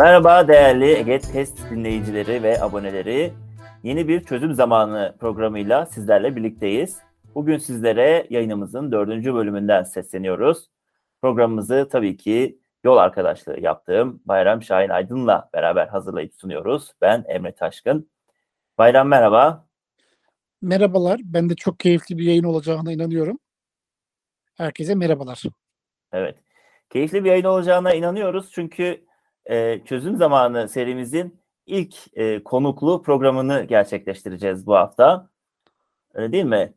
Merhaba 0.00 0.48
değerli 0.48 0.84
Ege 0.84 1.18
Test 1.18 1.70
dinleyicileri 1.70 2.42
ve 2.42 2.62
aboneleri. 2.62 3.32
Yeni 3.82 4.08
bir 4.08 4.24
çözüm 4.24 4.54
zamanı 4.54 5.16
programıyla 5.20 5.86
sizlerle 5.86 6.36
birlikteyiz. 6.36 6.98
Bugün 7.34 7.58
sizlere 7.58 8.26
yayınımızın 8.30 8.92
dördüncü 8.92 9.34
bölümünden 9.34 9.82
sesleniyoruz. 9.82 10.70
Programımızı 11.22 11.88
tabii 11.92 12.16
ki 12.16 12.58
yol 12.84 12.96
arkadaşlığı 12.96 13.60
yaptığım 13.60 14.22
Bayram 14.24 14.62
Şahin 14.62 14.88
Aydın'la 14.88 15.50
beraber 15.54 15.86
hazırlayıp 15.86 16.34
sunuyoruz. 16.34 16.92
Ben 17.00 17.24
Emre 17.28 17.54
Taşkın. 17.54 18.10
Bayram 18.78 19.08
merhaba. 19.08 19.66
Merhabalar. 20.62 21.20
Ben 21.24 21.50
de 21.50 21.54
çok 21.54 21.80
keyifli 21.80 22.18
bir 22.18 22.24
yayın 22.24 22.44
olacağına 22.44 22.92
inanıyorum. 22.92 23.38
Herkese 24.54 24.94
merhabalar. 24.94 25.42
Evet. 26.12 26.38
Keyifli 26.90 27.24
bir 27.24 27.28
yayın 27.28 27.44
olacağına 27.44 27.94
inanıyoruz. 27.94 28.50
Çünkü 28.52 29.09
e, 29.50 29.80
çözüm 29.84 30.16
zamanı 30.16 30.68
serimizin 30.68 31.40
ilk 31.66 31.96
e, 32.14 32.44
konuklu 32.44 33.02
programını 33.02 33.64
gerçekleştireceğiz 33.64 34.66
bu 34.66 34.74
hafta. 34.74 35.30
Öyle 36.14 36.32
değil 36.32 36.44
mi? 36.44 36.74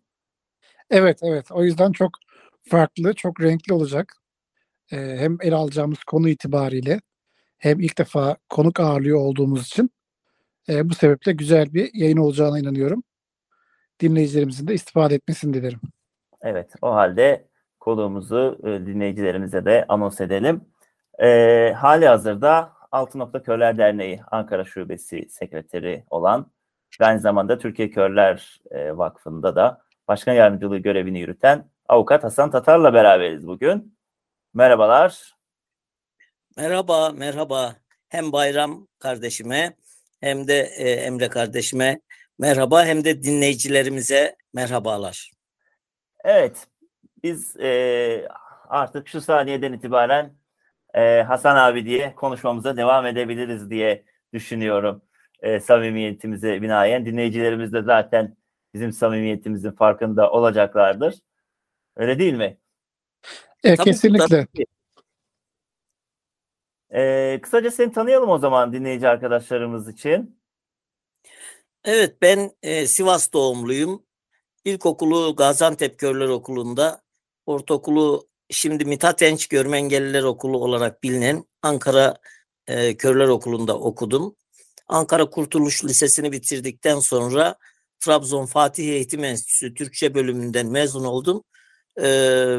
Evet, 0.90 1.20
evet. 1.24 1.52
O 1.52 1.64
yüzden 1.64 1.92
çok 1.92 2.12
farklı, 2.70 3.14
çok 3.14 3.42
renkli 3.42 3.74
olacak. 3.74 4.14
E, 4.92 4.98
hem 4.98 5.38
ele 5.42 5.56
alacağımız 5.56 6.04
konu 6.04 6.30
itibariyle 6.30 7.02
hem 7.58 7.80
ilk 7.80 7.98
defa 7.98 8.38
konuk 8.50 8.80
ağırlıyor 8.80 9.20
olduğumuz 9.20 9.68
için 9.68 9.90
e, 10.70 10.90
bu 10.90 10.94
sebeple 10.94 11.32
güzel 11.32 11.74
bir 11.74 11.94
yayın 11.94 12.18
olacağına 12.18 12.60
inanıyorum. 12.60 13.04
Dinleyicilerimizin 14.00 14.68
de 14.68 14.74
istifade 14.74 15.16
etmesini 15.16 15.54
dilerim. 15.54 15.80
Evet, 16.42 16.74
o 16.82 16.94
halde 16.94 17.48
konuğumuzu 17.80 18.60
e, 18.64 18.68
dinleyicilerimize 18.68 19.66
de 19.66 19.86
anons 19.90 20.22
edelim. 20.22 20.62
E, 21.22 21.74
hali 21.78 22.08
hazırda 22.08 22.74
Altı 22.92 23.20
Nokta 23.20 23.44
Körler 23.44 23.78
Derneği 23.78 24.22
Ankara 24.32 24.66
Şubesi 24.66 25.30
Sekreteri 25.30 26.04
olan 26.10 26.52
ve 27.02 27.06
aynı 27.06 27.20
zamanda 27.20 27.58
Türkiye 27.58 27.90
Körler 27.90 28.62
e, 28.72 28.98
Vakfı'nda 28.98 29.56
da 29.56 29.82
başkan 30.08 30.34
yardımcılığı 30.34 30.78
görevini 30.78 31.20
yürüten 31.20 31.70
avukat 31.88 32.24
Hasan 32.24 32.52
Tatar'la 32.52 32.94
beraberiz 32.94 33.48
bugün. 33.48 33.98
Merhabalar. 34.54 35.34
Merhaba, 36.58 37.10
merhaba. 37.10 37.76
Hem 38.10 38.32
Bayram 38.32 38.88
kardeşime 39.00 39.74
hem 40.20 40.48
de 40.48 40.60
e, 40.78 40.90
Emre 40.90 41.30
kardeşime 41.30 42.00
merhaba 42.40 42.86
hem 42.86 43.04
de 43.04 43.24
dinleyicilerimize 43.24 44.36
merhabalar. 44.54 45.32
Evet, 46.24 46.68
biz 47.24 47.58
e, 47.58 48.28
artık 48.70 49.08
şu 49.08 49.22
saniyeden 49.22 49.74
itibaren 49.74 50.34
e, 50.94 51.22
Hasan 51.22 51.56
abi 51.56 51.86
diye 51.86 52.16
konuşmamıza 52.16 52.78
devam 52.78 53.06
edebiliriz 53.06 53.70
diye 53.70 54.06
düşünüyorum. 54.34 55.02
E, 55.40 55.60
samimiyetimize 55.60 56.62
binaen. 56.62 57.06
Dinleyicilerimiz 57.06 57.74
de 57.74 57.82
zaten 57.82 58.38
bizim 58.74 58.92
samimiyetimizin 58.92 59.72
farkında 59.72 60.32
olacaklardır. 60.32 61.16
Öyle 61.96 62.20
değil 62.20 62.34
mi? 62.34 62.58
Evet, 63.64 63.78
tabii, 63.78 63.90
kesinlikle. 63.90 64.28
Tabii. 64.28 64.66
E, 66.94 67.40
kısaca 67.42 67.72
seni 67.72 67.92
tanıyalım 67.92 68.30
o 68.30 68.38
zaman 68.38 68.74
dinleyici 68.74 69.08
arkadaşlarımız 69.08 69.90
için. 69.90 70.40
Evet 71.86 72.22
ben 72.22 72.52
e, 72.64 72.88
Sivas 72.88 73.34
doğumluyum. 73.34 74.04
İlkokulu 74.66 75.36
Gaziantep 75.36 76.00
Körler 76.00 76.28
Okulu'nda, 76.28 77.02
ortaokulu 77.46 78.28
şimdi 78.50 78.86
Mithat 78.86 79.22
Enç 79.22 79.48
Görme 79.48 79.78
Engelliler 79.78 80.24
Okulu 80.24 80.58
olarak 80.58 81.04
bilinen 81.04 81.46
Ankara 81.62 82.16
e, 82.68 82.98
Körler 82.98 83.28
Okulu'nda 83.28 83.80
okudum. 83.80 84.36
Ankara 84.88 85.30
Kurtuluş 85.30 85.86
Lisesi'ni 85.86 86.32
bitirdikten 86.32 87.00
sonra 87.00 87.56
Trabzon 88.00 88.46
Fatih 88.46 88.90
Eğitim 88.90 89.24
Enstitüsü 89.24 89.74
Türkçe 89.74 90.16
bölümünden 90.16 90.68
mezun 90.68 91.04
oldum. 91.04 91.44
E, 91.98 92.06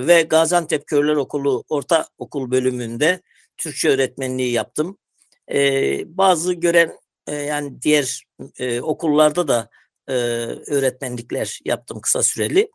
ve 0.06 0.22
Gaziantep 0.22 0.86
Körler 0.86 1.16
Okulu 1.16 1.64
Orta 1.68 2.06
Okul 2.18 2.50
bölümünde 2.50 3.20
Türkçe 3.56 3.88
öğretmenliği 3.88 4.52
yaptım. 4.52 4.98
E, 5.52 5.58
bazı 6.18 6.54
gören 6.54 6.92
e, 7.26 7.34
yani 7.34 7.82
diğer 7.82 8.24
e, 8.58 8.80
okullarda 8.80 9.48
da 9.48 9.68
e, 10.08 10.12
öğretmenlikler 10.66 11.58
yaptım 11.64 12.00
kısa 12.00 12.22
süreli. 12.22 12.70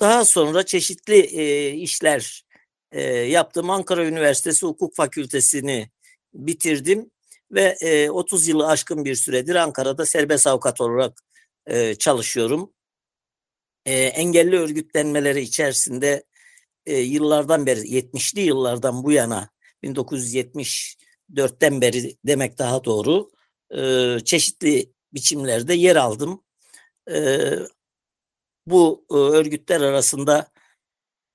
Daha 0.00 0.24
sonra 0.24 0.66
çeşitli 0.66 1.16
e, 1.16 1.70
işler 1.70 2.44
e, 2.92 3.02
yaptım. 3.02 3.70
Ankara 3.70 4.06
Üniversitesi 4.06 4.66
Hukuk 4.66 4.96
Fakültesini 4.96 5.90
bitirdim 6.34 7.10
ve 7.50 7.76
e, 7.80 8.10
30 8.10 8.48
yılı 8.48 8.66
aşkın 8.66 9.04
bir 9.04 9.14
süredir 9.14 9.54
Ankara'da 9.54 10.06
serbest 10.06 10.46
avukat 10.46 10.80
olarak 10.80 11.22
e, 11.66 11.94
çalışıyorum. 11.94 12.72
E, 13.86 13.94
engelli 13.94 14.58
örgütlenmeleri 14.58 15.40
içerisinde 15.40 16.24
e, 16.86 16.98
yıllardan 16.98 17.66
beri 17.66 17.80
70'li 17.80 18.40
yıllardan 18.40 19.04
bu 19.04 19.12
yana 19.12 19.50
1974'ten 19.84 21.80
beri 21.80 22.16
demek 22.26 22.58
daha 22.58 22.84
doğru 22.84 23.30
e, 23.76 24.18
çeşitli 24.24 24.92
biçimlerde 25.14 25.74
yer 25.74 25.96
aldım. 25.96 26.44
E, 27.10 27.50
bu 28.66 29.06
e, 29.10 29.14
örgütler 29.14 29.80
arasında 29.80 30.48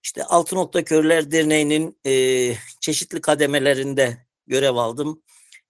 işte 0.04 0.24
Altı 0.24 0.56
Nokta 0.56 0.84
Körler 0.84 1.32
Derneği'nin 1.32 2.00
e, 2.06 2.56
çeşitli 2.82 3.22
kademelerinde 3.22 4.18
görev 4.48 4.76
aldım. 4.76 5.22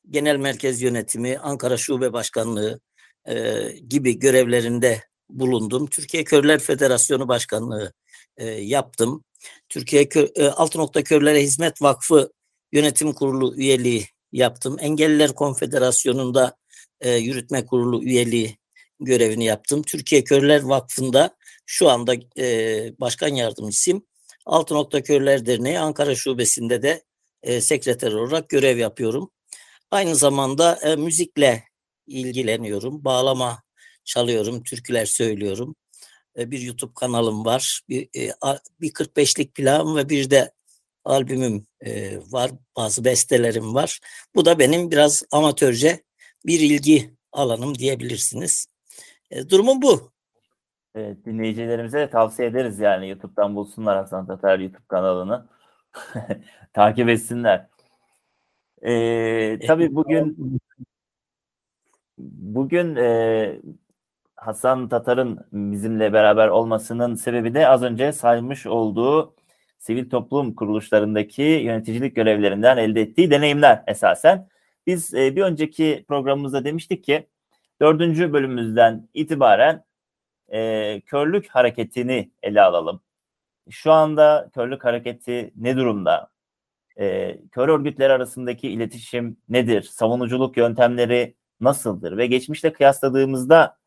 Genel 0.09 0.37
Merkez 0.37 0.81
Yönetimi, 0.81 1.37
Ankara 1.37 1.77
Şube 1.77 2.13
Başkanlığı 2.13 2.79
e, 3.27 3.67
gibi 3.87 4.19
görevlerinde 4.19 5.03
bulundum. 5.29 5.87
Türkiye 5.87 6.23
Körler 6.23 6.59
Federasyonu 6.59 7.27
Başkanlığı 7.27 7.93
e, 8.37 8.45
yaptım. 8.47 9.23
Türkiye 9.69 10.09
Kö 10.09 10.27
e, 10.35 10.47
Altı 10.47 10.79
Nokta 10.79 11.03
Körlere 11.03 11.41
Hizmet 11.41 11.81
Vakfı 11.81 12.31
Yönetim 12.71 13.13
Kurulu 13.13 13.55
üyeliği 13.55 14.07
yaptım. 14.31 14.77
Engelliler 14.79 15.35
Konfederasyonu'nda 15.35 16.55
e, 17.01 17.15
yürütme 17.15 17.65
kurulu 17.65 18.03
üyeliği 18.03 18.57
görevini 18.99 19.45
yaptım. 19.45 19.81
Türkiye 19.83 20.23
Körler 20.23 20.61
Vakfı'nda 20.61 21.35
şu 21.71 21.89
anda 21.89 22.15
e, 22.37 22.45
başkan 22.99 23.27
yardımcısıyım. 23.27 24.05
Altı 24.45 24.75
Nokta 24.75 25.03
Körler 25.03 25.45
Derneği 25.45 25.79
Ankara 25.79 26.15
Şubesi'nde 26.15 26.81
de 26.81 27.03
e, 27.43 27.61
sekreter 27.61 28.11
olarak 28.11 28.49
görev 28.49 28.77
yapıyorum. 28.77 29.31
Aynı 29.91 30.15
zamanda 30.15 30.79
e, 30.83 30.95
müzikle 30.95 31.63
ilgileniyorum. 32.07 33.05
Bağlama 33.05 33.63
çalıyorum, 34.05 34.63
türküler 34.63 35.05
söylüyorum. 35.05 35.75
E, 36.37 36.51
bir 36.51 36.59
YouTube 36.59 36.93
kanalım 36.95 37.45
var. 37.45 37.81
Bir, 37.89 38.09
e, 38.17 38.33
bir 38.81 38.93
45'lik 38.93 39.55
planım 39.55 39.95
ve 39.95 40.09
bir 40.09 40.29
de 40.29 40.51
albümüm 41.05 41.65
e, 41.85 42.17
var. 42.17 42.51
Bazı 42.75 43.05
bestelerim 43.05 43.75
var. 43.75 43.99
Bu 44.35 44.45
da 44.45 44.59
benim 44.59 44.91
biraz 44.91 45.23
amatörce 45.31 46.03
bir 46.45 46.59
ilgi 46.59 47.13
alanım 47.31 47.77
diyebilirsiniz. 47.77 48.67
E, 49.31 49.49
durumum 49.49 49.81
bu. 49.81 50.11
Evet, 50.95 51.25
dinleyicilerimize 51.25 51.99
de 51.99 52.09
tavsiye 52.09 52.47
ederiz 52.47 52.79
yani 52.79 53.09
YouTube'dan 53.09 53.55
bulsunlar 53.55 53.97
Hasan 53.97 54.27
Tatar 54.27 54.59
YouTube 54.59 54.83
kanalını. 54.87 55.47
Takip 56.73 57.09
etsinler. 57.09 57.67
Ee, 58.81 59.59
tabii 59.67 59.95
bugün 59.95 60.37
bugün 62.17 62.95
e, 62.95 63.61
Hasan 64.35 64.89
Tatar'ın 64.89 65.39
bizimle 65.53 66.13
beraber 66.13 66.47
olmasının 66.47 67.15
sebebi 67.15 67.53
de 67.53 67.67
az 67.67 67.83
önce 67.83 68.11
saymış 68.13 68.65
olduğu 68.67 69.35
sivil 69.79 70.09
toplum 70.09 70.55
kuruluşlarındaki 70.55 71.41
yöneticilik 71.41 72.15
görevlerinden 72.15 72.77
elde 72.77 73.01
ettiği 73.01 73.31
deneyimler 73.31 73.83
esasen. 73.87 74.49
Biz 74.87 75.13
e, 75.13 75.35
bir 75.35 75.41
önceki 75.41 76.05
programımızda 76.07 76.65
demiştik 76.65 77.03
ki 77.03 77.27
dördüncü 77.81 78.33
bölümümüzden 78.33 79.09
itibaren 79.13 79.83
e, 80.53 81.01
körlük 81.05 81.47
hareketini 81.49 82.31
ele 82.43 82.61
alalım. 82.61 83.01
Şu 83.69 83.91
anda 83.91 84.49
körlük 84.53 84.85
hareketi 84.85 85.53
ne 85.55 85.77
durumda? 85.77 86.31
E, 86.99 87.37
kör 87.51 87.69
örgütler 87.69 88.09
arasındaki 88.09 88.69
iletişim 88.69 89.37
nedir? 89.49 89.81
Savunuculuk 89.81 90.57
yöntemleri 90.57 91.35
nasıldır 91.61 92.17
ve 92.17 92.27
geçmişle 92.27 92.73
kıyasladığımızda 92.73 93.77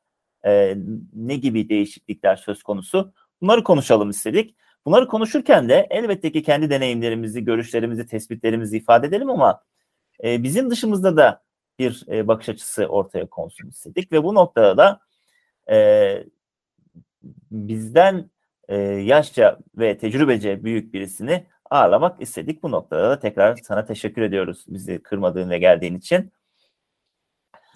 e, 0.47 0.77
ne 1.13 1.37
gibi 1.37 1.69
değişiklikler 1.69 2.37
söz 2.37 2.63
konusu? 2.63 3.13
Bunları 3.41 3.65
konuşalım 3.65 4.11
istedik. 4.11 4.57
Bunları 4.87 5.09
konuşurken 5.09 5.69
de 5.69 5.87
elbette 5.91 6.33
ki 6.33 6.43
kendi 6.43 6.71
deneyimlerimizi, 6.71 7.45
görüşlerimizi, 7.45 8.07
tespitlerimizi 8.07 8.77
ifade 8.77 9.07
edelim 9.07 9.31
ama 9.31 9.63
e, 10.25 10.43
bizim 10.43 10.71
dışımızda 10.71 11.17
da 11.17 11.43
bir 11.79 12.05
e, 12.09 12.29
bakış 12.29 12.49
açısı 12.49 12.87
ortaya 12.87 13.27
konsun 13.27 13.69
istedik 13.69 14.13
ve 14.13 14.25
bu 14.25 14.35
noktada 14.35 14.77
da 14.77 15.01
e, 15.71 16.25
bizden 17.51 18.31
e, 18.69 18.77
yaşça 18.83 19.59
ve 19.77 19.99
tecrübece 19.99 20.65
büyük 20.65 20.95
birisini 20.95 21.47
ağırlamak 21.71 22.23
istedik. 22.23 22.63
Bu 22.63 22.71
noktada 22.71 23.11
da 23.11 23.19
tekrar 23.19 23.57
sana 23.57 23.85
teşekkür 23.85 24.23
ediyoruz 24.23 24.65
bizi 24.69 25.03
kırmadığın 25.03 25.51
ve 25.51 25.59
geldiğin 25.59 25.95
için. 25.99 26.33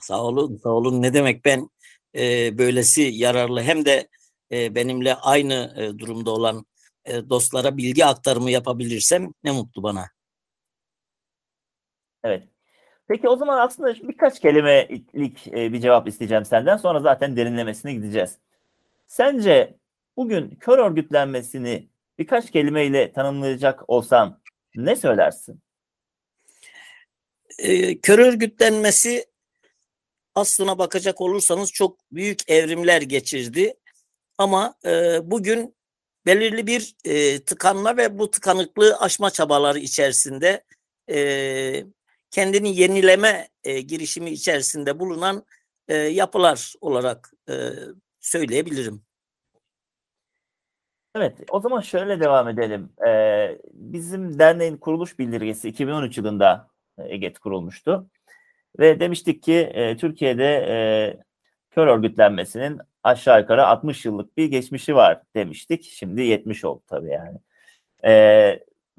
Sağ 0.00 0.22
olun, 0.22 0.56
sağ 0.56 0.68
olun. 0.68 1.02
Ne 1.02 1.14
demek 1.14 1.44
ben 1.44 1.70
e, 2.16 2.58
böylesi 2.58 3.02
yararlı 3.02 3.62
hem 3.62 3.84
de 3.84 4.08
e, 4.52 4.74
benimle 4.74 5.14
aynı 5.14 5.74
e, 5.76 5.98
durumda 5.98 6.30
olan 6.30 6.66
e, 7.04 7.30
dostlara 7.30 7.76
bilgi 7.76 8.04
aktarımı 8.04 8.50
yapabilirsem 8.50 9.32
ne 9.44 9.50
mutlu 9.50 9.82
bana. 9.82 10.04
Evet. 12.24 12.48
Peki 13.08 13.28
o 13.28 13.36
zaman 13.36 13.58
aslında 13.58 13.94
birkaç 13.94 14.40
kelimelik 14.40 15.48
e, 15.48 15.72
bir 15.72 15.80
cevap 15.80 16.08
isteyeceğim 16.08 16.44
senden. 16.44 16.76
Sonra 16.76 17.00
zaten 17.00 17.36
derinlemesine 17.36 17.92
gideceğiz. 17.92 18.38
Sence 19.08 19.78
bugün 20.16 20.50
kör 20.50 20.78
örgütlenmesini 20.78 21.88
birkaç 22.18 22.50
kelimeyle 22.50 23.12
tanımlayacak 23.12 23.90
olsan 23.90 24.40
ne 24.74 24.96
söylersin? 24.96 25.62
E, 27.58 28.00
kör 28.00 28.18
örgütlenmesi 28.18 29.26
aslına 30.34 30.78
bakacak 30.78 31.20
olursanız 31.20 31.72
çok 31.72 31.98
büyük 32.12 32.50
evrimler 32.50 33.02
geçirdi. 33.02 33.74
Ama 34.38 34.74
e, 34.84 35.20
bugün 35.30 35.76
belirli 36.26 36.66
bir 36.66 36.96
e, 37.04 37.44
tıkanma 37.44 37.96
ve 37.96 38.18
bu 38.18 38.30
tıkanıklığı 38.30 38.96
aşma 38.98 39.30
çabaları 39.30 39.78
içerisinde 39.78 40.64
e, 41.10 41.84
kendini 42.30 42.76
yenileme 42.76 43.48
e, 43.64 43.80
girişimi 43.80 44.30
içerisinde 44.30 44.98
bulunan 44.98 45.44
e, 45.88 45.94
yapılar 45.96 46.74
olarak 46.80 47.32
e, 47.48 47.54
söyleyebilirim. 48.28 49.02
Evet, 51.14 51.38
o 51.50 51.60
zaman 51.60 51.80
şöyle 51.80 52.20
devam 52.20 52.48
edelim. 52.48 52.92
Ee, 53.06 53.58
bizim 53.72 54.38
derneğin 54.38 54.76
kuruluş 54.76 55.18
bildirgesi 55.18 55.68
2013 55.68 56.18
yılında 56.18 56.68
EGET 56.98 57.38
kurulmuştu. 57.38 58.10
Ve 58.78 59.00
demiştik 59.00 59.42
ki 59.42 59.54
e, 59.54 59.96
Türkiye'de 59.96 60.66
e, 60.68 60.76
kör 61.70 61.86
örgütlenmesinin 61.86 62.80
aşağı 63.02 63.40
yukarı 63.40 63.66
60 63.66 64.04
yıllık 64.04 64.36
bir 64.36 64.46
geçmişi 64.46 64.94
var 64.94 65.22
demiştik. 65.34 65.84
Şimdi 65.84 66.22
70 66.22 66.64
oldu 66.64 66.82
tabii 66.86 67.10
yani. 67.10 67.38
E, 68.04 68.12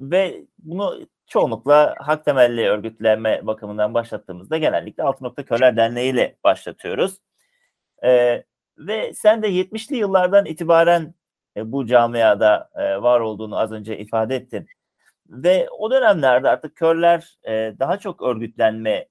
ve 0.00 0.44
bunu 0.58 1.06
çoğunlukla 1.26 1.94
hak 1.98 2.24
temelli 2.24 2.68
örgütlenme 2.68 3.46
bakımından 3.46 3.94
başlattığımızda 3.94 4.58
genellikle 4.58 5.02
Altı 5.02 5.24
Nokta 5.24 5.44
Körler 5.44 5.76
Derneği 5.76 6.12
ile 6.12 6.36
başlatıyoruz. 6.44 7.18
E, 8.04 8.44
ve 8.86 9.14
sen 9.14 9.42
de 9.42 9.48
70'li 9.48 9.96
yıllardan 9.96 10.46
itibaren 10.46 11.14
e, 11.56 11.72
bu 11.72 11.86
camiada 11.86 12.70
e, 12.74 13.02
var 13.02 13.20
olduğunu 13.20 13.58
az 13.58 13.72
önce 13.72 13.98
ifade 13.98 14.36
ettin. 14.36 14.66
Ve 15.28 15.68
o 15.78 15.90
dönemlerde 15.90 16.48
artık 16.48 16.76
körler 16.76 17.38
e, 17.44 17.74
daha 17.78 17.98
çok 17.98 18.22
örgütlenme 18.22 19.08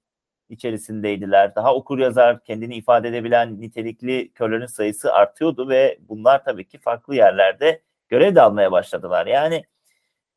içerisindeydiler. 0.48 1.54
Daha 1.54 1.74
okur 1.74 1.98
yazar, 1.98 2.44
kendini 2.44 2.76
ifade 2.76 3.08
edebilen 3.08 3.60
nitelikli 3.60 4.32
körlerin 4.32 4.66
sayısı 4.66 5.12
artıyordu 5.12 5.68
ve 5.68 5.98
bunlar 6.08 6.44
tabii 6.44 6.68
ki 6.68 6.78
farklı 6.78 7.14
yerlerde 7.16 7.82
görev 8.08 8.36
almaya 8.36 8.72
başladılar. 8.72 9.26
Yani 9.26 9.64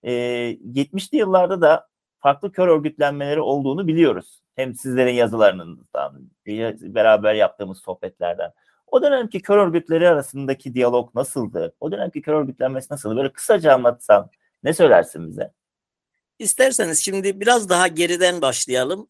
e, 0.03 0.11
70'li 0.11 1.17
yıllarda 1.17 1.61
da 1.61 1.87
farklı 2.19 2.51
kör 2.51 2.67
örgütlenmeleri 2.67 3.41
olduğunu 3.41 3.87
biliyoruz. 3.87 4.41
Hem 4.55 4.73
sizlerin 4.73 5.13
yazılarınızdan, 5.13 6.29
beraber 6.81 7.33
yaptığımız 7.33 7.77
sohbetlerden. 7.77 8.51
O 8.93 9.01
dönemki 9.01 9.41
kör 9.41 9.57
örgütleri 9.57 10.09
arasındaki 10.09 10.73
diyalog 10.73 11.15
nasıldı? 11.15 11.75
O 11.79 11.91
dönemki 11.91 12.21
kör 12.21 12.33
örgütlenmesi 12.33 12.93
nasıldı? 12.93 13.15
Böyle 13.15 13.33
kısaca 13.33 13.73
anlatsan 13.73 14.29
ne 14.63 14.73
söylersin 14.73 15.27
bize? 15.27 15.51
İsterseniz 16.39 16.99
şimdi 16.99 17.39
biraz 17.39 17.69
daha 17.69 17.87
geriden 17.87 18.41
başlayalım. 18.41 19.09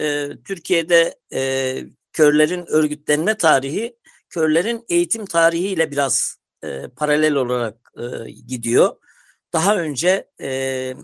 Ee, 0.00 0.28
Türkiye'de 0.44 1.18
e, 1.32 1.82
körlerin 2.12 2.66
örgütlenme 2.66 3.34
tarihi, 3.36 3.96
körlerin 4.28 4.84
eğitim 4.88 5.26
tarihiyle 5.26 5.90
biraz 5.90 6.36
e, 6.64 6.88
paralel 6.88 7.34
olarak 7.34 7.92
e, 7.98 8.30
gidiyor. 8.30 8.96
Daha 9.52 9.76
önce 9.76 10.30
e, 10.40 10.94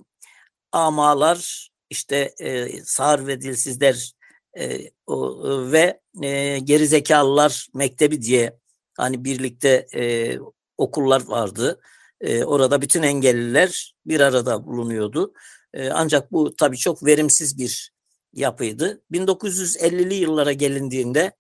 amalar, 0.73 1.71
işte 1.91 2.35
e, 2.41 2.69
sağır 2.85 3.27
ve 3.27 3.41
dilsizler 3.41 4.13
e, 4.59 4.91
o, 5.07 5.43
ve 5.73 6.01
e, 6.23 6.59
gerizekalılar 6.59 7.67
mektebi 7.75 8.23
diye 8.23 8.59
hani 8.97 9.25
birlikte 9.25 9.87
e, 9.95 10.39
okullar 10.79 11.27
vardı. 11.27 11.81
E, 12.21 12.45
orada 12.45 12.83
bütün 12.83 13.03
engelliler 13.03 13.95
bir 14.07 14.21
arada 14.21 14.67
bulunuyordu. 14.67 15.33
E, 15.75 15.91
ancak 15.91 16.33
bu 16.33 16.57
tabii 16.57 16.77
çok 16.77 17.07
verimsiz 17.07 17.59
bir 17.59 17.93
yapıydı. 18.33 19.03
1950'li 19.13 20.15
yıllara 20.15 20.53
gelindiğinde 20.53 21.33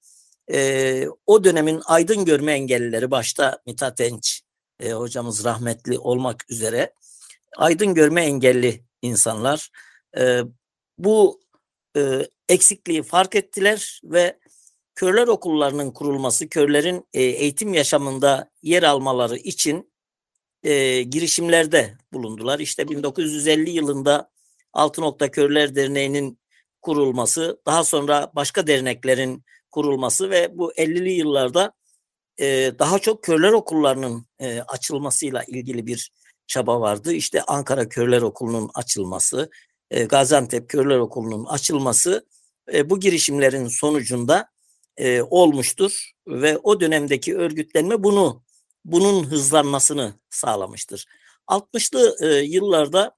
e, 0.52 1.06
o 1.26 1.44
dönemin 1.44 1.82
aydın 1.84 2.24
görme 2.24 2.52
engellileri 2.52 3.10
başta 3.10 3.62
Mithat 3.66 4.00
Enç 4.00 4.42
e, 4.80 4.92
hocamız 4.92 5.44
rahmetli 5.44 5.98
olmak 5.98 6.50
üzere 6.50 6.92
aydın 7.56 7.94
görme 7.94 8.24
engelli 8.24 8.84
insanlar 9.02 9.70
e, 10.18 10.40
bu 10.98 11.40
e, 11.96 12.28
eksikliği 12.48 13.02
fark 13.02 13.34
ettiler 13.34 14.00
ve 14.04 14.38
körler 14.96 15.28
okullarının 15.28 15.90
kurulması, 15.90 16.48
körlerin 16.48 17.06
e, 17.12 17.22
eğitim 17.22 17.74
yaşamında 17.74 18.50
yer 18.62 18.82
almaları 18.82 19.36
için 19.36 19.92
e, 20.62 21.02
girişimlerde 21.02 21.98
bulundular. 22.12 22.58
İşte 22.58 22.88
1950 22.88 23.70
yılında 23.70 24.30
Altı 24.72 25.00
Nokta 25.00 25.30
Körler 25.30 25.74
Derneği'nin 25.74 26.38
kurulması, 26.82 27.60
daha 27.66 27.84
sonra 27.84 28.32
başka 28.34 28.66
derneklerin 28.66 29.44
kurulması 29.70 30.30
ve 30.30 30.58
bu 30.58 30.72
50'li 30.72 31.12
yıllarda 31.12 31.72
e, 32.40 32.72
daha 32.78 32.98
çok 32.98 33.24
körler 33.24 33.52
okullarının 33.52 34.26
e, 34.38 34.60
açılmasıyla 34.60 35.44
ilgili 35.44 35.86
bir 35.86 36.10
çaba 36.46 36.80
vardı. 36.80 37.12
İşte 37.12 37.42
Ankara 37.42 37.88
Körler 37.88 38.22
Okulu'nun 38.22 38.70
açılması, 38.74 39.50
e, 39.90 40.04
Gaziantep 40.04 40.68
Körler 40.68 40.98
Okulu'nun 40.98 41.44
açılması 41.44 42.26
e, 42.72 42.90
bu 42.90 43.00
girişimlerin 43.00 43.68
sonucunda 43.68 44.55
e, 44.96 45.22
olmuştur 45.22 46.12
ve 46.26 46.58
o 46.58 46.80
dönemdeki 46.80 47.36
örgütlenme 47.36 48.02
bunu 48.02 48.44
bunun 48.84 49.24
hızlanmasını 49.24 50.14
sağlamıştır. 50.30 51.06
60'lı 51.48 52.16
e, 52.20 52.26
yıllarda 52.42 53.16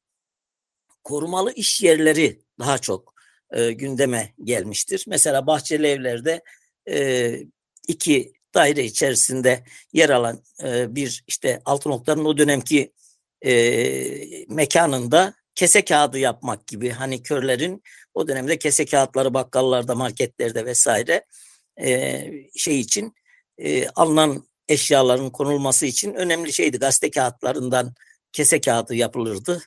korumalı 1.04 1.52
iş 1.52 1.80
yerleri 1.82 2.42
daha 2.58 2.78
çok 2.78 3.14
e, 3.52 3.72
gündeme 3.72 4.34
gelmiştir. 4.44 5.04
Mesela 5.08 5.46
Bahçeli 5.46 5.86
Evler'de 5.86 6.42
e, 6.90 7.38
iki 7.88 8.32
daire 8.54 8.84
içerisinde 8.84 9.64
yer 9.92 10.10
alan 10.10 10.42
e, 10.64 10.94
bir 10.94 11.24
işte 11.26 11.62
altı 11.64 11.88
noktanın 11.90 12.24
o 12.24 12.38
dönemki 12.38 12.92
e, 13.44 13.52
mekanında 14.48 15.34
kese 15.54 15.84
kağıdı 15.84 16.18
yapmak 16.18 16.66
gibi 16.66 16.90
hani 16.90 17.22
körlerin 17.22 17.82
o 18.14 18.28
dönemde 18.28 18.58
kese 18.58 18.86
kağıtları 18.86 19.34
bakkallarda, 19.34 19.94
marketlerde 19.94 20.64
vesaire 20.64 21.24
şey 22.56 22.80
için 22.80 23.14
alınan 23.94 24.44
eşyaların 24.68 25.30
konulması 25.30 25.86
için 25.86 26.14
önemli 26.14 26.52
şeydi. 26.52 26.78
Gazete 26.78 27.10
kağıtlarından 27.10 27.94
kese 28.32 28.60
kağıdı 28.60 28.94
yapılırdı. 28.94 29.62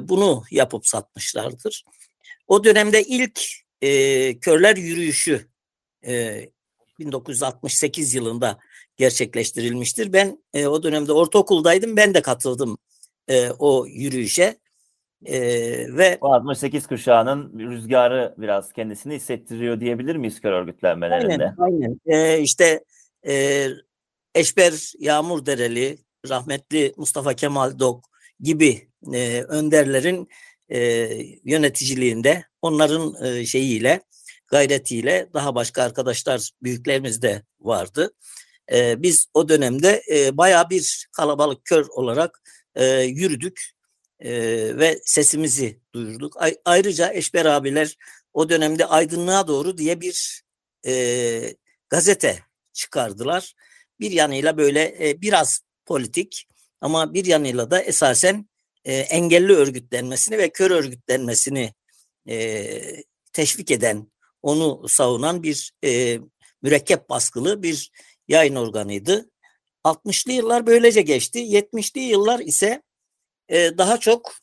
Bunu 0.00 0.42
yapıp 0.50 0.86
satmışlardır. 0.86 1.84
O 2.48 2.64
dönemde 2.64 3.02
ilk 3.02 3.40
e, 3.82 4.38
körler 4.38 4.76
yürüyüşü 4.76 5.48
e, 6.06 6.44
1968 6.98 8.14
yılında 8.14 8.58
gerçekleştirilmiştir. 8.96 10.12
Ben 10.12 10.44
o 10.54 10.82
dönemde 10.82 11.12
ortaokuldaydım. 11.12 11.96
Ben 11.96 12.14
de 12.14 12.22
katıldım 12.22 12.78
o 13.58 13.86
yürüyüşe. 13.86 14.58
E, 15.24 15.40
ve 15.96 16.18
o 16.20 16.32
68 16.32 16.86
kuşağının 16.86 17.58
rüzgarı 17.58 18.34
biraz 18.38 18.72
kendisini 18.72 19.14
hissettiriyor 19.14 19.80
diyebilir 19.80 20.16
miyiz 20.16 20.40
kör 20.40 20.52
örgütlenmelerinde? 20.52 21.54
Aynen, 21.58 21.58
aynen. 21.58 22.00
E, 22.06 22.40
işte 22.40 22.84
e, 23.26 23.66
Eşber 24.34 24.92
Yağmur 24.98 25.46
Dereli, 25.46 25.98
rahmetli 26.28 26.94
Mustafa 26.96 27.34
Kemal 27.34 27.78
Dok 27.78 28.04
gibi 28.40 28.88
e, 29.14 29.42
önderlerin 29.42 30.28
e, 30.68 31.08
yöneticiliğinde 31.44 32.44
onların 32.62 33.24
e, 33.24 33.46
şeyiyle 33.46 34.00
gayretiyle 34.46 35.28
daha 35.34 35.54
başka 35.54 35.82
arkadaşlar, 35.82 36.50
büyüklerimiz 36.62 37.22
de 37.22 37.42
vardı. 37.60 38.14
E, 38.72 39.02
biz 39.02 39.26
o 39.34 39.48
dönemde 39.48 40.02
e, 40.12 40.36
bayağı 40.36 40.70
bir 40.70 41.06
kalabalık 41.12 41.64
kör 41.64 41.86
olarak 41.88 42.42
e, 42.74 42.84
yürüdük 43.02 43.72
e, 44.24 44.32
ve 44.78 45.00
sesimizi 45.04 45.80
duyurduk. 45.94 46.42
Ay, 46.42 46.56
ayrıca 46.64 47.12
Eşber 47.12 47.46
abiler 47.46 47.96
o 48.32 48.48
dönemde 48.48 48.86
aydınlığa 48.86 49.48
doğru 49.48 49.78
diye 49.78 50.00
bir 50.00 50.42
e, 50.86 51.56
gazete 51.88 52.38
çıkardılar. 52.72 53.54
Bir 54.00 54.10
yanıyla 54.10 54.56
böyle 54.56 55.08
e, 55.08 55.20
biraz 55.20 55.60
politik 55.86 56.46
ama 56.80 57.14
bir 57.14 57.24
yanıyla 57.24 57.70
da 57.70 57.82
esasen 57.82 58.48
e, 58.84 58.94
engelli 58.94 59.52
örgütlenmesini 59.52 60.38
ve 60.38 60.50
kör 60.50 60.70
örgütlenmesini 60.70 61.74
e, 62.28 63.02
teşvik 63.32 63.70
eden, 63.70 64.12
onu 64.42 64.88
savunan 64.88 65.42
bir 65.42 65.72
e, 65.84 66.18
mürekkep 66.62 67.08
baskılı 67.08 67.62
bir 67.62 67.90
yayın 68.28 68.54
organıydı. 68.54 69.30
60'lı 69.84 70.32
yıllar 70.32 70.66
böylece 70.66 71.02
geçti. 71.02 71.38
70'li 71.38 72.00
yıllar 72.00 72.40
ise 72.40 72.82
e, 73.52 73.78
daha 73.78 74.00
çok 74.00 74.34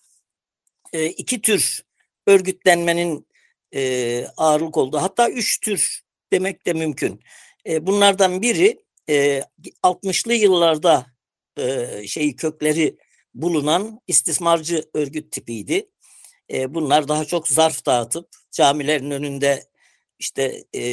e, 0.94 1.06
iki 1.06 1.42
tür 1.42 1.84
örgütlenmenin 2.28 3.28
e, 3.76 4.26
ağırlık 4.38 4.78
oldu. 4.78 4.98
Hatta 5.02 5.30
üç 5.30 5.60
tür 5.60 6.02
demek 6.34 6.66
de 6.66 6.74
mümkün. 6.74 7.20
E, 7.68 7.88
bunlardan 7.88 8.42
biri 8.42 8.84
e, 9.10 9.44
60'lı 9.84 10.34
yıllarda 10.34 11.06
e, 11.58 11.88
şeyi 12.08 12.36
kökleri 12.36 12.98
bulunan 13.34 14.02
istismarcı 14.08 14.90
örgüt 14.94 15.32
tipiydi. 15.32 15.90
E, 16.54 16.74
bunlar 16.74 17.08
daha 17.08 17.26
çok 17.26 17.48
zarf 17.48 17.86
dağıtıp 17.86 18.30
camilerin 18.52 19.12
önünde 19.12 19.64
işte 20.20 20.64
e, 20.76 20.84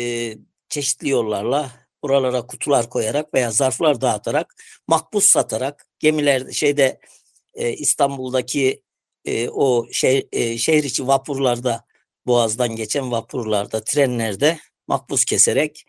çeşitli 0.68 1.08
yollarla 1.08 1.72
buralara 2.02 2.46
kutular 2.46 2.90
koyarak 2.90 3.34
veya 3.34 3.50
zarflar 3.50 4.00
dağıtarak 4.00 4.54
makbuz 4.86 5.24
satarak 5.24 5.86
gemiler 5.98 6.52
şeyde 6.52 7.00
e, 7.56 7.72
İstanbul'daki 7.72 8.82
e, 9.24 9.48
o 9.48 9.86
şehir, 9.92 10.26
e, 10.32 10.58
şehir 10.58 10.84
içi 10.84 11.06
vapurlarda 11.06 11.84
boğazdan 12.26 12.76
geçen 12.76 13.10
vapurlarda 13.10 13.84
trenlerde 13.84 14.58
makbuz 14.86 15.24
keserek 15.24 15.84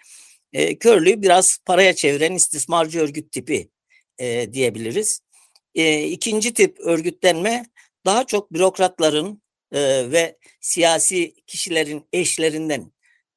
e, 0.54 0.78
körlüğü 0.78 1.22
biraz 1.22 1.58
paraya 1.66 1.96
çeviren 1.96 2.34
istismarcı 2.34 3.00
örgüt 3.00 3.32
tipi 3.32 3.70
e, 4.20 4.54
diyebiliriz. 4.54 5.22
E, 5.76 6.04
ikinci 6.04 6.54
tip 6.54 6.80
örgütlenme 6.80 7.66
daha 8.06 8.28
çok 8.28 8.54
bürokratların 8.54 9.42
e, 9.72 10.12
ve 10.12 10.38
siyasi 10.62 11.36
kişilerin 11.48 12.08
eşlerinden, 12.14 12.92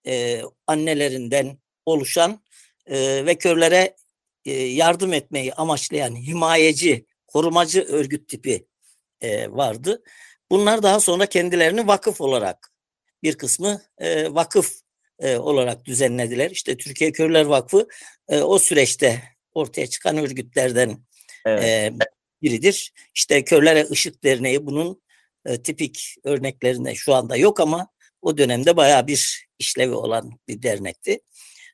e, 0.06 0.42
annelerinden 0.66 1.58
oluşan 1.86 2.42
e, 2.86 3.26
ve 3.26 3.34
körlere 3.34 3.96
e, 4.44 4.52
yardım 4.52 5.12
etmeyi 5.12 5.54
amaçlayan 5.54 6.16
himayeci, 6.16 7.06
korumacı 7.32 7.82
örgüt 7.82 8.28
tipi 8.28 8.66
e, 9.20 9.50
vardı. 9.50 10.02
Bunlar 10.50 10.82
daha 10.82 11.00
sonra 11.00 11.26
kendilerini 11.26 11.86
vakıf 11.86 12.20
olarak 12.20 12.72
bir 13.22 13.34
kısmı 13.34 13.82
e, 13.98 14.34
vakıf 14.34 14.80
e, 15.18 15.36
olarak 15.36 15.84
düzenlediler. 15.84 16.50
İşte 16.50 16.76
Türkiye 16.76 17.12
Körler 17.12 17.44
Vakfı 17.44 17.88
e, 18.28 18.40
o 18.40 18.58
süreçte 18.58 19.22
ortaya 19.54 19.86
çıkan 19.86 20.16
örgütlerden 20.16 20.98
evet. 21.46 21.64
e, 21.64 21.92
biridir. 22.42 22.92
İşte 23.14 23.44
Körlere 23.44 23.86
Işık 23.90 24.24
Derneği 24.24 24.66
bunun 24.66 25.02
e, 25.46 25.62
tipik 25.62 26.14
örneklerinde 26.24 26.94
şu 26.94 27.14
anda 27.14 27.36
yok 27.36 27.60
ama 27.60 27.88
o 28.22 28.38
dönemde 28.38 28.76
baya 28.76 29.06
bir 29.06 29.48
işlevi 29.58 29.94
olan 29.94 30.38
bir 30.48 30.62
dernekti. 30.62 31.20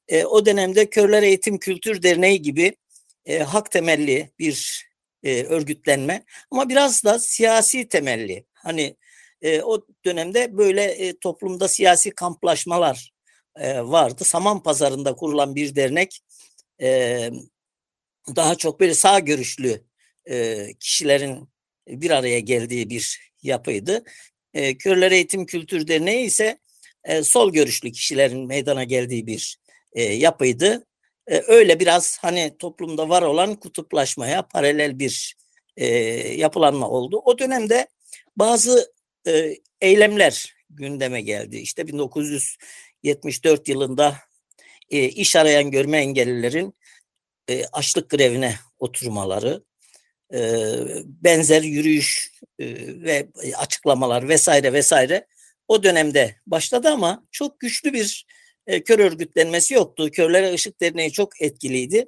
E, 0.09 0.25
o 0.25 0.47
dönemde 0.47 0.91
Körler 0.91 1.23
Eğitim 1.23 1.59
Kültür 1.59 2.03
Derneği 2.03 2.43
gibi 2.43 2.77
e, 3.25 3.39
hak 3.39 3.71
temelli 3.71 4.31
bir 4.39 4.86
e, 5.27 5.45
örgütlenme 5.45 6.25
ama 6.51 6.69
biraz 6.69 7.05
da 7.05 7.19
siyasi 7.19 7.89
temelli. 7.89 8.45
Hani 8.55 8.97
e, 9.43 9.63
o 9.63 9.87
dönemde 10.05 10.57
böyle 10.59 10.83
e, 10.83 11.19
toplumda 11.19 11.69
siyasi 11.69 12.11
kamplaşmalar 12.11 13.13
e, 13.57 13.81
vardı. 13.81 14.25
Saman 14.25 14.63
Pazarı'nda 14.63 15.17
kurulan 15.17 15.55
bir 15.55 15.77
dernek 15.77 16.21
e, 16.81 17.31
daha 18.37 18.55
çok 18.55 18.81
böyle 18.81 18.95
sağ 18.95 19.19
görüşlü 19.19 19.85
e, 20.31 20.67
kişilerin 20.81 21.49
bir 21.89 22.11
araya 22.11 22.41
geldiği 22.41 22.91
bir 22.91 23.33
yapıydı. 23.43 24.05
E, 24.55 24.79
Körler 24.79 25.13
Eğitim 25.13 25.47
Kültür 25.47 25.89
Derneği 25.89 26.27
ise 26.27 26.59
e, 27.05 27.23
sol 27.23 27.53
görüşlü 27.53 27.93
kişilerin 27.93 28.47
meydana 28.47 28.85
geldiği 28.85 29.27
bir 29.27 29.59
e, 29.93 30.03
yapıydı. 30.03 30.87
E, 31.29 31.43
öyle 31.47 31.81
biraz 31.81 32.19
hani 32.21 32.57
toplumda 32.59 33.09
var 33.09 33.23
olan 33.23 33.55
kutuplaşmaya 33.55 34.43
paralel 34.43 34.99
bir 34.99 35.37
e, 35.77 35.87
yapılanma 36.37 36.89
oldu. 36.89 37.23
O 37.25 37.39
dönemde 37.39 37.87
bazı 38.37 38.93
e, 39.27 39.57
eylemler 39.81 40.55
gündeme 40.71 41.21
geldi. 41.21 41.57
İşte 41.57 41.87
1974 41.87 43.69
yılında 43.69 44.17
e, 44.91 45.09
iş 45.09 45.37
arayan 45.37 45.71
görme 45.71 45.99
engellilerin 45.99 46.75
e, 47.49 47.65
açlık 47.73 48.11
grevine 48.11 48.55
oturmaları, 48.79 49.65
e, 50.35 50.39
benzer 51.05 51.63
yürüyüş 51.63 52.33
e, 52.59 52.67
ve 53.03 53.29
açıklamalar 53.57 54.29
vesaire 54.29 54.73
vesaire 54.73 55.27
o 55.69 55.83
dönemde 55.83 56.37
başladı 56.47 56.89
ama 56.89 57.25
çok 57.31 57.61
güçlü 57.61 57.93
bir 57.93 58.27
e, 58.67 58.85
kör 58.85 58.99
örgütlenmesi 58.99 59.75
yoktu. 59.75 60.11
Körlere 60.11 60.53
Işık 60.53 60.81
Derneği 60.81 61.13
çok 61.13 61.43
etkiliydi. 61.43 62.07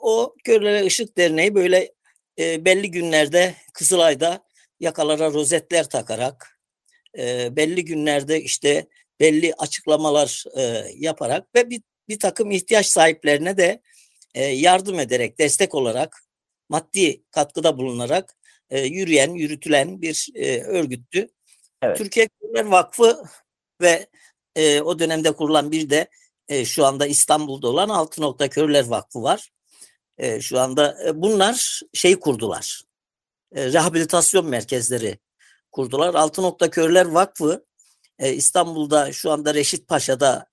O 0.00 0.34
Körlere 0.44 0.86
Işık 0.86 1.16
Derneği 1.16 1.54
böyle 1.54 1.92
e, 2.38 2.64
belli 2.64 2.90
günlerde 2.90 3.54
Kızılay'da 3.74 4.44
yakalara 4.80 5.32
rozetler 5.32 5.88
takarak 5.88 6.60
e, 7.18 7.56
belli 7.56 7.84
günlerde 7.84 8.42
işte 8.42 8.86
belli 9.20 9.54
açıklamalar 9.58 10.44
e, 10.56 10.84
yaparak 10.96 11.54
ve 11.54 11.70
bir, 11.70 11.82
bir 12.08 12.18
takım 12.18 12.50
ihtiyaç 12.50 12.86
sahiplerine 12.86 13.56
de 13.56 13.82
e, 14.34 14.44
yardım 14.44 14.98
ederek, 14.98 15.38
destek 15.38 15.74
olarak, 15.74 16.22
maddi 16.68 17.22
katkıda 17.30 17.78
bulunarak 17.78 18.36
e, 18.70 18.80
yürüyen, 18.80 19.30
yürütülen 19.30 20.02
bir 20.02 20.28
e, 20.34 20.62
örgüttü. 20.62 21.28
Evet. 21.82 21.96
Türkiye 21.98 22.28
Körler 22.28 22.64
Vakfı 22.64 23.24
ve 23.80 24.06
e, 24.60 24.82
o 24.82 24.98
dönemde 24.98 25.32
kurulan 25.32 25.72
bir 25.72 25.90
de 25.90 26.08
e, 26.48 26.64
şu 26.64 26.86
anda 26.86 27.06
İstanbul'da 27.06 27.68
olan 27.68 27.88
Altı 27.88 28.22
Nokta 28.22 28.48
Körler 28.48 28.86
Vakfı 28.86 29.22
var. 29.22 29.50
E, 30.18 30.40
şu 30.40 30.60
anda 30.60 30.98
e, 31.06 31.22
bunlar 31.22 31.80
şey 31.92 32.20
kurdular. 32.20 32.82
E, 33.54 33.72
rehabilitasyon 33.72 34.46
merkezleri 34.46 35.18
kurdular. 35.72 36.14
Altı 36.14 36.42
Nokta 36.42 36.70
Körler 36.70 37.06
Vakfı 37.06 37.64
e, 38.18 38.32
İstanbul'da 38.32 39.12
şu 39.12 39.30
anda 39.30 39.54
Reşit 39.54 39.88
Paşa'da 39.88 40.46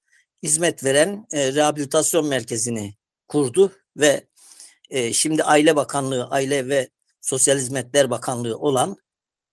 hizmet 0.44 0.84
veren 0.84 1.28
e, 1.34 1.54
rehabilitasyon 1.54 2.28
merkezini 2.28 2.96
kurdu 3.28 3.72
ve 3.98 4.28
e, 4.90 5.14
şimdi 5.14 5.44
Aile 5.44 5.76
Bakanlığı, 5.76 6.28
Aile 6.28 6.68
ve 6.68 6.90
Sosyal 7.22 7.58
Hizmetler 7.58 8.10
Bakanlığı 8.10 8.58
olan 8.58 8.98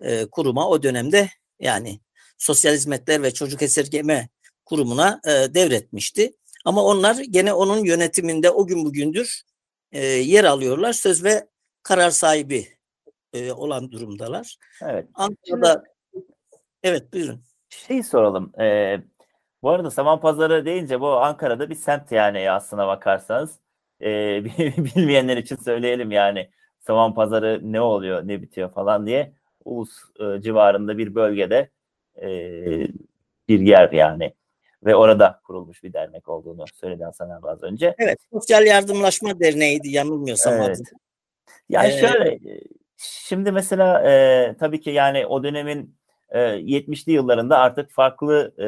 e, 0.01 0.27
kuruma 0.27 0.69
o 0.69 0.83
dönemde 0.83 1.31
yani 1.61 2.01
Sosyal 2.39 2.75
Hizmetler 2.75 3.23
ve 3.23 3.35
Çocuk 3.35 3.63
Esirgeme 3.63 4.29
Kurumu'na 4.65 5.21
e, 5.25 5.55
devretmişti. 5.55 6.33
Ama 6.65 6.85
onlar 6.85 7.17
gene 7.31 7.53
onun 7.53 7.85
yönetiminde 7.85 8.51
o 8.51 8.67
gün 8.67 8.85
bugündür 8.85 9.43
e, 9.93 10.07
yer 10.07 10.45
alıyorlar. 10.45 10.93
Söz 10.93 11.25
ve 11.25 11.49
karar 11.83 12.11
sahibi 12.11 12.69
e, 13.33 13.53
olan 13.53 13.93
durumdalar. 13.93 14.57
Evet. 14.83 15.09
Ankara'da 15.15 15.85
Evet 16.85 17.13
buyurun. 17.13 17.41
Şey 17.69 18.03
soralım. 18.03 18.61
E, 18.61 18.99
bu 19.63 19.71
arada 19.71 19.91
Saman 19.91 20.21
Pazarı 20.21 20.67
deyince 20.67 21.01
bu 21.01 21.09
Ankara'da 21.09 21.71
bir 21.71 21.75
semt 21.75 22.13
yani 22.13 22.51
aslına 22.51 22.87
bakarsanız. 22.87 23.59
E, 24.01 24.45
bilmeyenler 24.97 25.37
için 25.37 25.57
söyleyelim 25.57 26.11
yani. 26.11 26.51
Saman 26.81 27.15
Pazarı 27.15 27.61
ne 27.63 27.81
oluyor, 27.81 28.29
ne 28.29 28.43
bitiyor 28.43 28.73
falan 28.73 29.07
diye. 29.07 29.33
Ulus 29.65 29.91
e, 30.21 30.41
civarında 30.43 30.99
bir 30.99 31.15
bölgede 31.15 31.71
e, 32.23 32.29
bir 33.49 33.61
yer 33.61 33.93
yani 33.93 34.35
ve 34.85 34.95
orada 34.95 35.41
kurulmuş 35.45 35.83
bir 35.83 35.93
dernek 35.93 36.29
olduğunu 36.29 36.65
söyledi 36.75 37.05
Hasan 37.05 37.31
abi 37.31 37.49
az 37.49 37.63
önce. 37.63 37.95
Evet, 37.99 38.19
Sosyal 38.33 38.67
Yardımlaşma 38.67 39.41
Derneği'ydi 39.41 39.89
yanılmıyorsam. 39.91 40.55
Evet. 40.55 40.81
Yani 41.69 41.89
ee, 41.89 41.99
şöyle, 41.99 42.39
şimdi 42.97 43.53
mesela 43.53 44.11
e, 44.11 44.57
tabii 44.61 44.81
ki 44.81 44.91
yani 44.91 45.27
o 45.27 45.43
dönemin 45.45 45.97
e, 46.31 46.39
70'li 46.41 47.13
yıllarında 47.13 47.59
artık 47.59 47.91
farklı 47.91 48.55
e, 48.59 48.67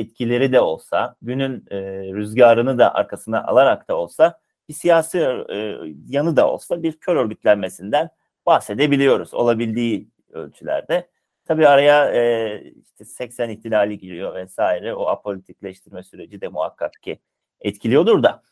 etkileri 0.00 0.52
de 0.52 0.60
olsa, 0.60 1.16
günün 1.22 1.64
e, 1.70 1.78
rüzgarını 2.14 2.78
da 2.78 2.94
arkasına 2.94 3.44
alarak 3.44 3.88
da 3.88 3.96
olsa, 3.96 4.38
bir 4.68 4.74
siyasi 4.74 5.18
e, 5.50 5.76
yanı 6.08 6.36
da 6.36 6.50
olsa 6.50 6.82
bir 6.82 6.92
kör 6.92 7.16
örgütlenmesinden 7.16 8.10
bahsedebiliyoruz 8.46 9.34
olabildiği 9.34 10.08
ölçülerde. 10.32 11.08
Tabii 11.44 11.68
araya 11.68 12.12
e, 12.14 12.62
işte 12.84 13.04
80 13.04 13.50
ihtilali 13.50 13.98
giriyor 13.98 14.34
vesaire. 14.34 14.94
O 14.94 15.06
apolitikleştirme 15.06 16.02
süreci 16.02 16.40
de 16.40 16.48
muhakkak 16.48 16.92
ki 17.02 17.18
etkiliyordur 17.60 18.22
da. 18.22 18.42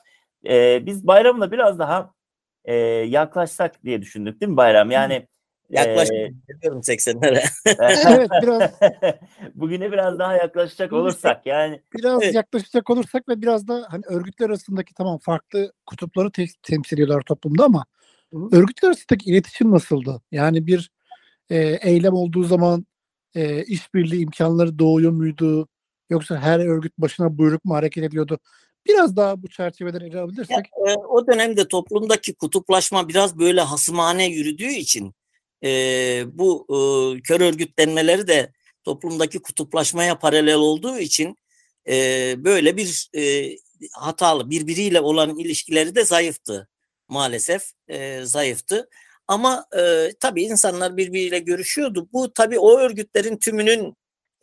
E, 0.48 0.86
biz 0.86 1.06
bayramla 1.06 1.52
biraz 1.52 1.78
daha 1.78 2.14
e, 2.64 2.74
yaklaşsak 2.74 3.84
diye 3.84 4.02
düşündük 4.02 4.40
değil 4.40 4.50
mi 4.50 4.56
bayram? 4.56 4.90
Yani 4.90 5.26
Yaklaşık 5.72 6.14
e, 6.14 6.32
biliyorum 6.48 6.80
80'lere. 6.80 7.42
Evet, 8.16 8.30
biraz- 8.42 8.72
bugüne 9.54 9.92
biraz 9.92 10.18
daha 10.18 10.36
yaklaşacak 10.36 10.92
olursak 10.92 11.46
yani 11.46 11.82
Biraz 11.94 12.22
Evet. 12.22 12.34
yaklaşacak 12.34 12.90
olursak 12.90 13.28
ve 13.28 13.42
biraz 13.42 13.68
da 13.68 13.86
hani 13.90 14.02
örgütler 14.06 14.46
arasındaki 14.46 14.94
tamam 14.94 15.18
farklı 15.18 15.72
kutupları 15.86 16.30
te- 16.30 16.46
temsil 16.62 16.96
ediyorlar 16.96 17.22
toplumda 17.22 17.64
ama 17.64 17.84
örgütler 18.52 18.88
arasındaki 18.88 19.30
iletişim 19.30 19.70
nasıldı? 19.70 20.22
Yani 20.32 20.66
bir 20.66 20.90
e, 21.52 21.78
eylem 21.90 22.14
olduğu 22.14 22.44
zaman 22.44 22.86
e, 23.34 23.64
işbirliği 23.64 24.22
imkanları 24.22 24.78
doğuyor 24.78 25.12
muydu? 25.12 25.68
Yoksa 26.10 26.38
her 26.38 26.58
örgüt 26.58 26.92
başına 26.98 27.38
buyruk 27.38 27.64
mu 27.64 27.74
hareket 27.74 28.04
ediyordu? 28.04 28.38
Biraz 28.86 29.16
daha 29.16 29.42
bu 29.42 29.48
çerçeveden 29.48 30.00
ele 30.00 30.16
Ya, 30.16 30.22
alabilirsek. 30.22 30.66
e, 30.88 30.94
o 30.94 31.26
dönemde 31.26 31.68
toplumdaki 31.68 32.34
kutuplaşma 32.34 33.08
biraz 33.08 33.38
böyle 33.38 33.60
hasımane 33.60 34.26
yürüdüğü 34.26 34.72
için 34.72 35.14
e, 35.64 35.70
bu 36.32 36.66
e, 36.68 36.76
kör 37.22 37.40
örgütlenmeleri 37.40 38.26
de 38.28 38.52
toplumdaki 38.84 39.42
kutuplaşmaya 39.42 40.18
paralel 40.18 40.54
olduğu 40.54 40.98
için 40.98 41.36
e, 41.88 41.94
böyle 42.44 42.76
bir 42.76 43.10
e, 43.16 43.56
hatalı 43.92 44.50
birbiriyle 44.50 45.00
olan 45.00 45.38
ilişkileri 45.38 45.94
de 45.94 46.04
zayıftı 46.04 46.68
maalesef 47.08 47.70
e, 47.88 48.20
zayıftı. 48.24 48.88
Ama 49.28 49.66
e, 49.78 50.10
tabii 50.20 50.42
insanlar 50.42 50.96
birbiriyle 50.96 51.38
görüşüyordu. 51.38 52.08
Bu 52.12 52.32
tabii 52.32 52.58
o 52.58 52.78
örgütlerin 52.78 53.36
tümünün 53.36 53.94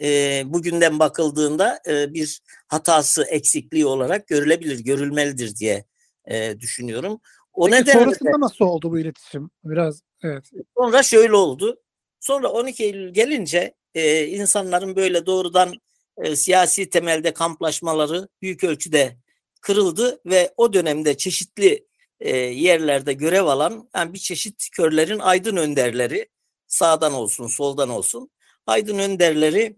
e, 0.02 0.42
bugünden 0.46 1.00
bakıldığında 1.00 1.80
e, 1.88 2.14
bir 2.14 2.42
hatası, 2.68 3.24
eksikliği 3.24 3.86
olarak 3.86 4.28
görülebilir, 4.28 4.80
görülmelidir 4.80 5.56
diye 5.56 5.86
e, 6.26 6.60
düşünüyorum. 6.60 7.20
O 7.54 7.66
Peki 7.66 7.76
nedenle 7.76 8.00
de 8.00 8.04
sonrasında 8.04 8.40
nasıl 8.40 8.66
oldu 8.66 8.92
bu 8.92 9.00
iletişim? 9.00 9.50
Biraz 9.64 10.02
evet. 10.24 10.50
sonra 10.78 11.04
şöyle 11.04 11.36
oldu. 11.36 11.82
Sonra 12.20 12.48
12 12.48 12.84
Eylül 12.84 13.14
gelince 13.14 13.74
e, 13.96 14.26
insanların 14.28 14.96
böyle 14.96 15.26
doğrudan 15.26 15.74
e, 16.18 16.36
siyasi 16.36 16.90
temelde 16.90 17.34
kamplaşmaları 17.34 18.28
büyük 18.42 18.64
ölçüde 18.64 19.18
kırıldı 19.62 20.22
ve 20.26 20.54
o 20.58 20.74
dönemde 20.74 21.18
çeşitli 21.18 21.88
e, 22.20 22.38
yerlerde 22.38 23.14
görev 23.14 23.46
alan 23.46 23.90
yani 23.96 24.14
bir 24.14 24.20
çeşit 24.20 24.70
körlerin 24.72 25.20
aydın 25.20 25.56
önderleri 25.56 26.30
sağdan 26.68 27.14
olsun 27.14 27.48
soldan 27.48 27.90
olsun 27.90 28.32
aydın 28.68 29.00
önderleri 29.00 29.78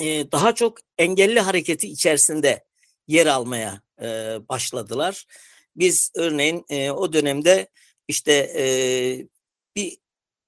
e, 0.00 0.32
daha 0.32 0.54
çok 0.54 0.78
engelli 0.98 1.40
hareketi 1.40 1.88
içerisinde 1.88 2.64
yer 3.08 3.26
almaya 3.26 3.82
e, 4.02 4.06
başladılar. 4.48 5.26
Biz 5.76 6.10
örneğin 6.14 6.64
e, 6.68 6.90
o 6.90 7.12
dönemde 7.12 7.68
işte 8.08 8.32
e, 8.32 8.64
bir 9.76 9.98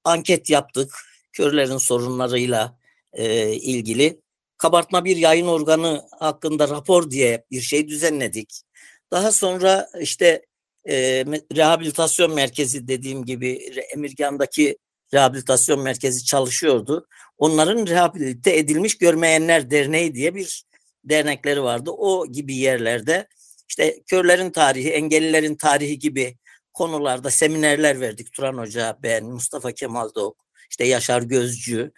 anket 0.04 0.50
yaptık 0.50 0.94
körlerin 1.32 1.76
sorunlarıyla 1.76 2.78
e, 3.12 3.52
ilgili. 3.52 4.20
Kabartma 4.58 5.04
bir 5.04 5.16
yayın 5.16 5.46
organı 5.46 6.08
hakkında 6.18 6.68
rapor 6.68 7.10
diye 7.10 7.44
bir 7.50 7.60
şey 7.60 7.88
düzenledik. 7.88 8.62
Daha 9.10 9.32
sonra 9.32 9.88
işte 10.00 10.46
e, 10.88 11.24
rehabilitasyon 11.56 12.34
merkezi 12.34 12.88
dediğim 12.88 13.24
gibi 13.24 13.52
Emirgan'daki 13.94 14.78
rehabilitasyon 15.14 15.80
merkezi 15.80 16.24
çalışıyordu. 16.24 17.06
Onların 17.38 17.86
rehabilite 17.86 18.56
edilmiş 18.56 18.98
görmeyenler 18.98 19.70
derneği 19.70 20.14
diye 20.14 20.34
bir 20.34 20.64
dernekleri 21.04 21.62
vardı. 21.62 21.90
O 21.90 22.26
gibi 22.26 22.54
yerlerde 22.54 23.28
işte 23.68 24.02
körlerin 24.06 24.50
tarihi, 24.50 24.90
engellilerin 24.90 25.54
tarihi 25.54 25.98
gibi 25.98 26.36
konularda 26.74 27.30
seminerler 27.30 28.00
verdik. 28.00 28.32
Turan 28.32 28.58
Hoca, 28.58 28.98
ben, 29.02 29.24
Mustafa 29.24 29.72
Kemal 29.72 30.14
Doğuk, 30.14 30.44
işte 30.70 30.84
Yaşar 30.84 31.22
Gözcü 31.22 31.92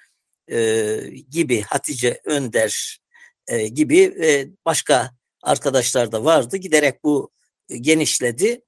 e, 0.48 0.96
gibi, 1.31 1.61
Hatice 1.61 2.20
Önder 2.24 3.00
e, 3.48 3.68
gibi 3.68 4.14
ve 4.20 4.48
başka 4.64 5.11
arkadaşlar 5.42 6.12
da 6.12 6.24
vardı. 6.24 6.57
Giderek 6.57 7.05
bu 7.05 7.31
e, 7.68 7.76
genişledi. 7.76 8.62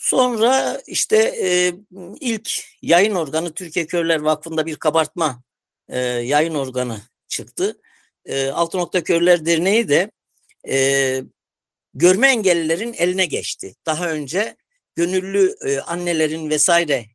Sonra 0.00 0.82
işte 0.86 1.16
e, 1.16 1.74
ilk 2.20 2.50
yayın 2.82 3.14
organı 3.14 3.54
Türkiye 3.54 3.86
Körler 3.86 4.20
Vakfı'nda 4.20 4.66
bir 4.66 4.76
kabartma 4.76 5.42
e, 5.88 5.98
yayın 6.00 6.54
organı 6.54 7.00
çıktı. 7.28 7.80
E, 8.24 8.48
Altı 8.48 8.78
Nokta 8.78 9.04
Körler 9.04 9.46
Derneği 9.46 9.88
de 9.88 10.10
e, 10.68 11.22
görme 11.94 12.28
engellilerin 12.28 12.92
eline 12.92 13.26
geçti. 13.26 13.74
Daha 13.86 14.10
önce 14.10 14.56
gönüllü 14.94 15.56
e, 15.66 15.80
annelerin 15.80 16.50
vesaire 16.50 17.06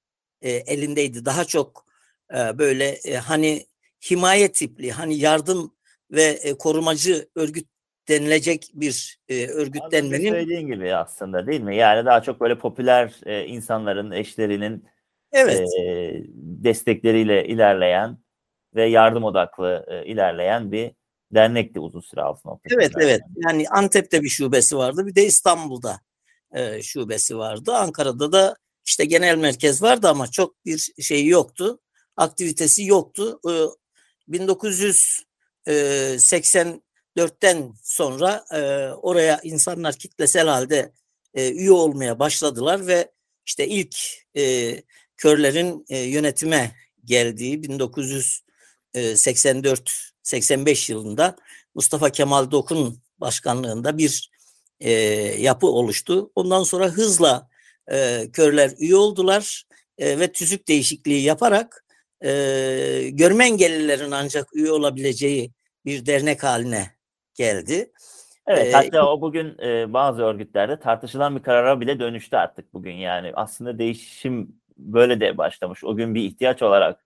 e, 0.42 0.52
elindeydi. 0.52 1.26
Daha 1.26 1.46
çok 1.46 1.86
e, 2.34 2.58
böyle 2.58 2.90
e, 2.90 3.16
hani 3.16 3.68
himaye 4.12 4.52
tipli, 4.52 4.92
hani 4.92 5.18
yardım 5.18 5.76
ve 6.12 6.24
e, 6.24 6.54
korumacı 6.54 7.30
örgüt 7.36 7.68
denilecek 8.10 8.72
bir 8.74 9.20
e, 9.30 9.48
örgütlenmenin 9.48 10.30
söylediğin 10.30 10.68
gibi 10.68 10.96
aslında 10.96 11.48
değil 11.48 11.62
mi? 11.62 11.76
Yani 11.76 12.06
daha 12.06 12.22
çok 12.22 12.42
böyle 12.42 12.58
popüler 12.58 13.14
e, 13.26 13.46
insanların, 13.46 14.12
eşlerinin 14.12 14.86
evet 15.32 15.70
e, 15.80 16.14
destekleriyle 16.38 17.48
ilerleyen 17.48 18.18
ve 18.76 18.86
yardım 18.86 19.24
odaklı 19.24 19.86
e, 19.88 20.06
ilerleyen 20.06 20.72
bir 20.72 20.92
dernekti 21.32 21.80
uzun 21.80 22.02
süre 22.02 22.22
altın 22.22 22.50
nokta. 22.50 22.76
Evet 22.76 22.92
evet. 23.00 23.22
Yani 23.36 23.70
Antep'te 23.70 24.22
bir 24.22 24.30
şubesi 24.30 24.78
vardı. 24.78 25.06
Bir 25.06 25.16
de 25.16 25.26
İstanbul'da 25.26 26.00
e, 26.54 26.82
şubesi 26.82 27.38
vardı. 27.38 27.74
Ankara'da 27.74 28.32
da 28.32 28.56
işte 28.86 29.06
genel 29.06 29.38
merkez 29.38 29.82
vardı 29.82 30.08
ama 30.10 30.28
çok 30.28 30.66
bir 30.66 30.78
şey 31.02 31.28
yoktu. 31.28 31.80
Aktivitesi 32.18 32.86
yoktu. 32.86 33.40
E, 33.50 33.54
1984'ten 37.18 37.74
sonra 37.84 38.46
e, 38.54 38.58
oraya 38.94 39.40
insanlar 39.44 39.96
kitlesel 39.96 40.48
halde 40.48 40.92
e, 41.34 41.52
üye 41.52 41.72
olmaya 41.72 42.20
başladılar 42.20 42.88
ve 42.88 43.12
işte 43.46 43.68
ilk 43.68 43.98
e, 44.38 44.76
körlerin 45.18 45.86
e, 45.90 45.98
yönetime 45.98 46.76
geldiği 47.06 47.62
1984-85 48.96 50.92
yılında 50.92 51.36
Mustafa 51.76 52.10
Kemal 52.10 52.52
Dokun 52.52 53.02
başkanlığında 53.18 53.98
bir 53.98 54.32
e, 54.80 54.92
yapı 55.42 55.68
oluştu. 55.68 56.32
Ondan 56.36 56.64
sonra 56.64 56.88
hızla 56.90 57.50
e, 57.92 58.28
körler 58.34 58.72
üye 58.80 58.96
oldular 58.96 59.64
e, 59.98 60.20
ve 60.20 60.32
tüzük 60.32 60.68
değişikliği 60.68 61.22
yaparak 61.22 61.86
e, 62.26 62.30
görme 63.12 63.46
engellilerin 63.46 64.12
ancak 64.12 64.56
üye 64.56 64.72
olabileceği 64.72 65.52
bir 65.86 66.06
dernek 66.06 66.44
haline 66.44 66.95
geldi. 67.36 67.92
Evet 68.48 68.68
Ee, 68.68 68.72
hatta 68.72 69.12
o 69.12 69.22
bugün 69.22 69.58
e, 69.64 69.94
bazı 69.94 70.24
örgütlerde 70.24 70.80
tartışılan 70.80 71.36
bir 71.36 71.44
karara 71.44 71.82
bile 71.82 72.00
dönüştü 72.00 72.38
artık 72.38 72.74
bugün 72.74 72.94
yani. 72.94 73.32
Aslında 73.36 73.80
değişim 73.80 74.56
böyle 74.78 75.20
de 75.20 75.38
başlamış. 75.38 75.84
O 75.84 75.96
gün 75.96 76.16
bir 76.16 76.22
ihtiyaç 76.22 76.62
olarak 76.62 77.00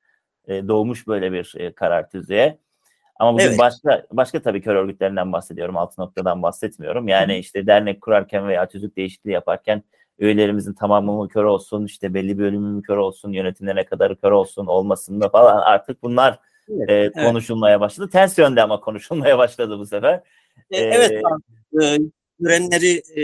e, 0.47 0.67
doğmuş 0.67 1.07
böyle 1.07 1.31
bir 1.31 1.53
e, 1.57 1.73
karar 1.73 2.09
tüzüğe. 2.09 2.57
Ama 3.19 3.33
bugün 3.33 3.45
Evet. 3.45 3.59
başka 3.59 4.05
başka 4.11 4.41
tabii 4.41 4.61
kör 4.61 4.75
örgütlerinden 4.75 5.33
bahsediyorum. 5.33 5.77
Altı 5.77 6.01
noktadan 6.01 6.43
bahsetmiyorum. 6.43 7.07
Yani 7.07 7.37
işte 7.37 7.67
dernek 7.67 8.01
kurarken 8.01 8.47
veya 8.47 8.67
tüzük 8.67 8.97
değişikliği 8.97 9.31
yaparken 9.31 9.83
üyelerimizin 10.19 10.73
tamamı 10.73 11.13
mı 11.13 11.27
kör 11.27 11.43
olsun, 11.43 11.85
işte 11.85 12.13
belli 12.13 12.37
bir 12.37 12.43
bölümü 12.43 12.67
mü 12.67 12.81
kör 12.81 12.97
olsun, 12.97 13.31
yönetimde 13.31 13.75
ne 13.75 13.85
kadarı 13.85 14.15
kör 14.15 14.31
olsun, 14.31 14.65
olmasın 14.65 15.17
mı 15.17 15.29
falan 15.29 15.57
artık 15.57 16.03
bunlar 16.03 16.39
Evet, 16.69 16.89
e, 16.89 16.93
evet. 16.93 17.13
konuşulmaya 17.13 17.79
başladı. 17.79 18.09
Ters 18.11 18.37
yönde 18.37 18.61
ama 18.61 18.79
konuşulmaya 18.79 19.37
başladı 19.37 19.79
bu 19.79 19.85
sefer. 19.85 20.13
E, 20.71 20.77
Ee, 20.77 20.81
Evet, 20.81 21.11
e, 21.83 21.97
görenleri 22.39 23.21
e, 23.21 23.23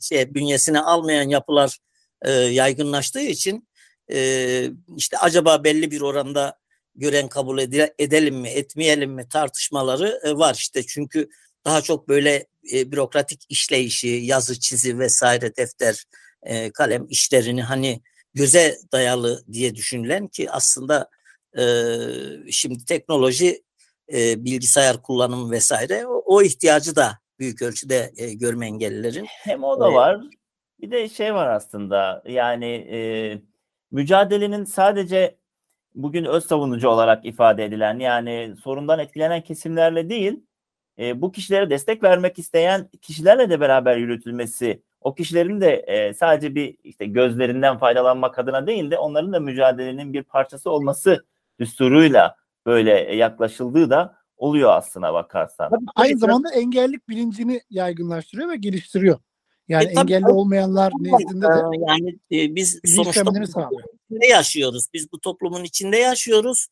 şey 0.00 0.34
bünyesine 0.34 0.80
almayan 0.80 1.28
yapılar 1.28 1.78
e, 2.22 2.30
yaygınlaştığı 2.32 3.20
için 3.20 3.68
e, 4.12 4.70
işte 4.96 5.18
acaba 5.18 5.64
belli 5.64 5.90
bir 5.90 6.00
oranda 6.00 6.58
gören 6.94 7.28
kabul 7.28 7.58
ede- 7.58 7.94
edelim 7.98 8.36
mi, 8.36 8.48
etmeyelim 8.48 9.10
mi 9.12 9.28
tartışmaları 9.28 10.20
e, 10.24 10.32
var 10.32 10.54
işte 10.54 10.82
çünkü 10.86 11.28
daha 11.64 11.82
çok 11.82 12.08
böyle 12.08 12.46
e, 12.72 12.92
bürokratik 12.92 13.46
işleyişi, 13.48 14.08
yazı, 14.08 14.60
çizi 14.60 14.98
vesaire, 14.98 15.56
defter, 15.56 16.04
e, 16.42 16.70
kalem 16.70 17.06
işlerini 17.08 17.62
hani 17.62 18.02
göze 18.34 18.78
dayalı 18.92 19.44
diye 19.52 19.74
düşünülen 19.74 20.28
ki 20.28 20.50
aslında 20.50 21.10
e, 21.58 21.62
şimdi 22.50 22.84
teknoloji 22.84 23.62
e, 24.12 24.44
bilgisayar 24.44 25.02
kullanımı 25.02 25.50
vesaire 25.50 26.06
o, 26.06 26.22
o 26.26 26.42
ihtiyacı 26.42 26.96
da 26.96 27.18
büyük 27.38 27.62
ölçüde 27.62 28.12
e, 28.16 28.34
görme 28.34 28.66
engellilerin. 28.66 29.26
Hem 29.28 29.64
o 29.64 29.80
da 29.80 29.90
Ee, 29.90 29.94
var. 29.94 30.20
Bir 30.80 30.90
de 30.90 31.08
şey 31.08 31.34
var 31.34 31.46
aslında 31.46 32.22
yani 32.26 32.66
e, 32.66 32.98
mücadelenin 33.90 34.64
sadece 34.64 35.38
bugün 35.94 36.24
öz 36.24 36.46
savunucu 36.46 36.88
olarak 36.88 37.26
ifade 37.26 37.64
edilen 37.64 37.98
yani 37.98 38.54
sorundan 38.64 38.98
etkilenen 38.98 39.42
kesimlerle 39.42 40.08
değil 40.08 40.40
e, 40.98 41.22
bu 41.22 41.32
kişilere 41.32 41.70
destek 41.70 42.02
vermek 42.02 42.38
isteyen 42.38 42.88
kişilerle 43.02 43.50
de 43.50 43.60
beraber 43.60 43.96
yürütülmesi 43.96 44.82
o 45.00 45.14
kişilerin 45.14 45.60
de 45.60 45.74
e, 45.74 46.14
sadece 46.14 46.54
bir 46.54 46.76
işte 46.84 47.06
gözlerinden 47.06 47.78
faydalanmak 47.78 48.38
adına 48.38 48.66
değil 48.66 48.90
de 48.90 48.98
onların 48.98 49.32
da 49.32 49.40
mücadelenin 49.40 50.12
bir 50.12 50.22
parçası 50.22 50.70
olması 50.70 51.24
düsturuyla 51.60 52.36
böyle 52.66 53.14
yaklaşıldığı 53.14 53.90
da 53.90 54.18
oluyor 54.36 54.70
aslına 54.72 55.14
bakarsan. 55.14 55.70
Tabii 55.70 55.84
aynı 55.94 56.18
zamanda 56.18 56.54
engellik 56.54 57.08
bilincini 57.08 57.60
yaygınlaştırıyor 57.70 58.48
ve 58.48 58.56
geliştiriyor. 58.56 59.18
Yani 59.68 59.84
E, 59.84 59.94
tabii, 59.94 60.12
engelli 60.12 60.22
tabii. 60.22 60.32
olmayanlar 60.32 60.92
nezdinde 61.00 61.46
de 61.46 61.48
Ee, 61.48 61.80
yani 61.88 62.18
e, 62.32 62.54
biz 62.54 62.80
sonuçta 62.84 63.20
içinde 63.20 64.26
yaşıyoruz. 64.26 64.86
Biz 64.94 65.12
bu 65.12 65.20
toplumun 65.20 65.64
içinde 65.64 65.96
yaşıyoruz. 65.96 66.66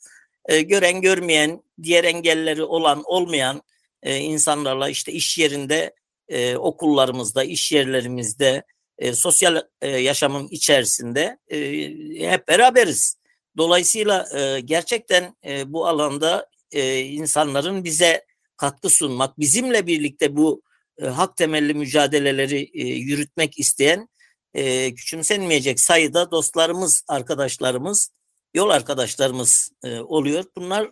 Ee, 0.49 0.63
gören 0.63 1.01
görmeyen, 1.01 1.63
diğer 1.83 2.05
engelleri 2.05 2.63
olan 2.63 3.03
olmayan 3.05 3.63
e, 4.03 4.17
insanlarla 4.17 4.89
işte 4.89 5.13
iş 5.13 5.39
yerinde, 5.39 5.95
e, 6.29 6.57
okullarımızda, 6.57 7.45
iş 7.45 7.73
yerlerimizde, 7.73 8.65
e, 8.99 9.13
sosyal 9.13 9.63
e, 9.83 9.89
yaşamın 9.89 10.49
içerisinde 10.49 11.39
e, 11.49 12.31
hep 12.31 12.49
beraberiz. 12.49 13.17
Dolayısıyla 13.57 14.39
e, 14.39 14.61
gerçekten 14.61 15.37
e, 15.47 15.73
bu 15.73 15.87
alanda 15.87 16.47
e, 16.73 17.01
insanların 17.01 17.85
bize 17.85 18.25
katkı 18.57 18.91
sunmak, 18.91 19.39
bizimle 19.39 19.87
birlikte 19.87 20.37
bu 20.37 20.63
e, 20.99 21.07
hak 21.07 21.37
temelli 21.37 21.75
mücadeleleri 21.75 22.71
e, 22.75 22.87
yürütmek 22.87 23.59
isteyen 23.59 24.09
e, 24.55 24.95
küçümsenmeyecek 24.95 25.81
sayıda 25.81 26.31
dostlarımız, 26.31 27.05
arkadaşlarımız, 27.09 28.11
yol 28.55 28.71
arkadaşlarımız 28.71 29.71
e, 29.85 30.01
oluyor. 30.01 30.45
Bunlar 30.57 30.91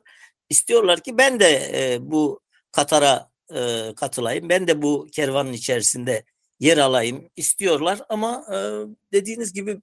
istiyorlar 0.48 1.00
ki 1.00 1.18
ben 1.18 1.40
de 1.40 1.70
e, 1.74 1.98
bu 2.00 2.40
Katar'a 2.72 3.30
e, 3.54 3.92
katılayım, 3.96 4.48
ben 4.48 4.68
de 4.68 4.82
bu 4.82 5.06
kervanın 5.12 5.52
içerisinde 5.52 6.24
yer 6.60 6.78
alayım 6.78 7.30
istiyorlar 7.36 8.00
ama 8.08 8.44
e, 8.52 8.56
dediğiniz 9.12 9.52
gibi 9.52 9.80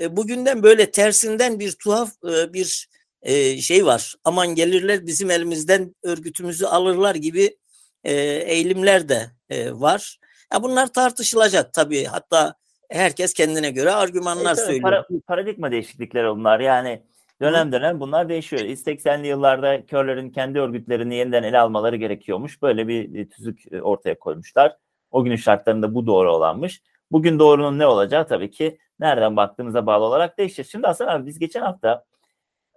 e, 0.00 0.16
bugünden 0.16 0.62
böyle 0.62 0.90
tersinden 0.90 1.60
bir 1.60 1.72
tuhaf 1.72 2.10
e, 2.24 2.52
bir 2.52 2.88
e, 3.22 3.56
şey 3.56 3.86
var. 3.86 4.14
Aman 4.24 4.54
gelirler 4.54 5.06
bizim 5.06 5.30
elimizden 5.30 5.94
örgütümüzü 6.02 6.66
alırlar 6.66 7.14
gibi 7.14 7.56
e, 8.04 8.12
eğilimler 8.46 9.08
de 9.08 9.30
e, 9.50 9.72
var. 9.72 10.18
Ya 10.52 10.62
bunlar 10.62 10.92
tartışılacak 10.92 11.72
tabii. 11.74 12.04
Hatta 12.04 12.54
herkes 12.90 13.34
kendine 13.34 13.70
göre 13.70 13.90
argümanlar 13.90 14.52
E, 14.52 14.54
tabii 14.54 14.66
söylüyor. 14.66 14.82
para- 14.82 15.20
paradigma 15.26 15.70
değişiklikleri 15.70 16.28
bunlar. 16.28 16.60
Yani 16.60 17.02
dönem 17.40 17.72
dönem 17.72 18.00
bunlar 18.00 18.28
değişiyor. 18.28 18.62
80'li 18.62 19.26
yıllarda 19.26 19.86
körlerin 19.86 20.30
kendi 20.30 20.58
örgütlerini 20.58 21.14
yeniden 21.14 21.42
ele 21.42 21.58
almaları 21.58 21.96
gerekiyormuş. 21.96 22.62
Böyle 22.62 22.88
bir 22.88 23.30
tüzük 23.30 23.62
ortaya 23.82 24.18
koymuşlar. 24.18 24.76
O 25.10 25.24
günün 25.24 25.36
şartlarında 25.36 25.94
bu 25.94 26.06
doğru 26.06 26.32
olanmış. 26.32 26.82
Bugün 27.12 27.38
doğrunun 27.38 27.78
ne 27.78 27.86
olacağı 27.86 28.26
tabii 28.28 28.50
ki 28.50 28.78
nereden 29.00 29.36
baktığınıza 29.36 29.86
bağlı 29.86 30.04
olarak 30.04 30.38
değişir. 30.38 30.64
Şimdi 30.64 30.86
Hasan 30.86 31.06
abi 31.06 31.26
biz 31.26 31.38
geçen 31.38 31.62
hafta 31.62 32.04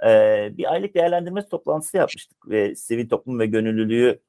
e, 0.06 0.50
bir 0.58 0.72
aylık 0.74 0.96
değerlendirme 0.96 1.48
toplantısı 1.48 1.98
yapmıştık 1.98 2.50
ve 2.50 2.76
sivil 2.76 3.10
toplum 3.10 3.40
ve 3.40 3.46
gönüllülüğü 3.46 4.20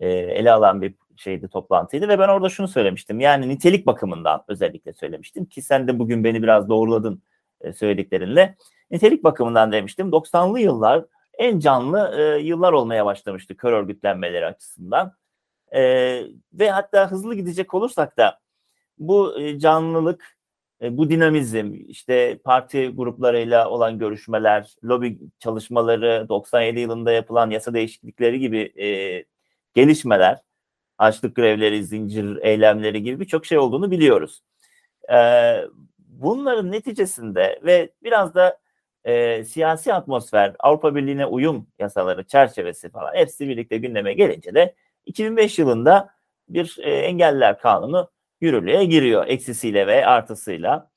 e, 0.00 0.08
ele 0.08 0.52
alan 0.52 0.82
bir 0.82 0.94
şeydi 1.16 1.48
toplantıydı 1.48 2.08
ve 2.08 2.18
ben 2.18 2.28
orada 2.28 2.48
şunu 2.48 2.68
söylemiştim. 2.68 3.20
Yani 3.20 3.48
nitelik 3.48 3.86
bakımından 3.86 4.44
özellikle 4.48 4.92
söylemiştim 4.92 5.44
ki 5.44 5.62
sen 5.62 5.88
de 5.88 5.98
bugün 5.98 6.24
beni 6.24 6.42
biraz 6.42 6.68
doğruladın 6.68 7.22
e, 7.60 7.72
söylediklerinle. 7.72 8.56
Nitelik 8.90 9.24
bakımından 9.24 9.72
demiştim. 9.72 10.08
90'lı 10.08 10.60
yıllar 10.60 11.04
en 11.38 11.58
canlı 11.58 12.14
e, 12.18 12.42
yıllar 12.42 12.72
olmaya 12.72 13.06
başlamıştı 13.06 13.56
kör 13.56 13.72
örgütlenmeleri 13.72 14.46
açısından. 14.46 15.12
E, 15.74 15.80
ve 16.52 16.70
hatta 16.70 17.10
hızlı 17.10 17.34
gidecek 17.34 17.74
olursak 17.74 18.16
da 18.16 18.40
bu 18.98 19.40
e, 19.40 19.58
canlılık, 19.58 20.36
e, 20.82 20.96
bu 20.98 21.10
dinamizm, 21.10 21.74
işte 21.88 22.38
parti 22.44 22.88
gruplarıyla 22.88 23.70
olan 23.70 23.98
görüşmeler, 23.98 24.76
lobi 24.84 25.18
çalışmaları, 25.38 26.26
97 26.28 26.80
yılında 26.80 27.12
yapılan 27.12 27.50
yasa 27.50 27.74
değişiklikleri 27.74 28.40
gibi 28.40 28.72
e, 28.82 28.88
gelişmeler, 29.74 30.38
açlık 30.98 31.36
grevleri, 31.36 31.84
zincir 31.84 32.36
eylemleri 32.42 33.02
gibi 33.02 33.20
birçok 33.20 33.46
şey 33.46 33.58
olduğunu 33.58 33.90
biliyoruz. 33.90 34.42
E, 35.12 35.16
bunların 35.98 36.72
neticesinde 36.72 37.60
ve 37.64 37.90
biraz 38.02 38.34
da 38.34 38.58
e, 39.04 39.44
siyasi 39.44 39.94
atmosfer, 39.94 40.56
Avrupa 40.58 40.94
Birliği'ne 40.94 41.26
uyum 41.26 41.66
yasaları 41.78 42.24
çerçevesi 42.24 42.90
falan 42.90 43.14
hepsi 43.14 43.48
birlikte 43.48 43.78
gündeme 43.78 44.14
gelince 44.14 44.54
de 44.54 44.74
2005 45.06 45.58
yılında 45.58 46.14
bir 46.48 46.78
e, 46.82 46.90
engelliler 46.90 47.58
kanunu 47.58 48.10
yürürlüğe 48.44 48.84
giriyor 48.84 49.26
eksisiyle 49.26 49.86
ve 49.86 50.06
artısıyla. 50.06 50.90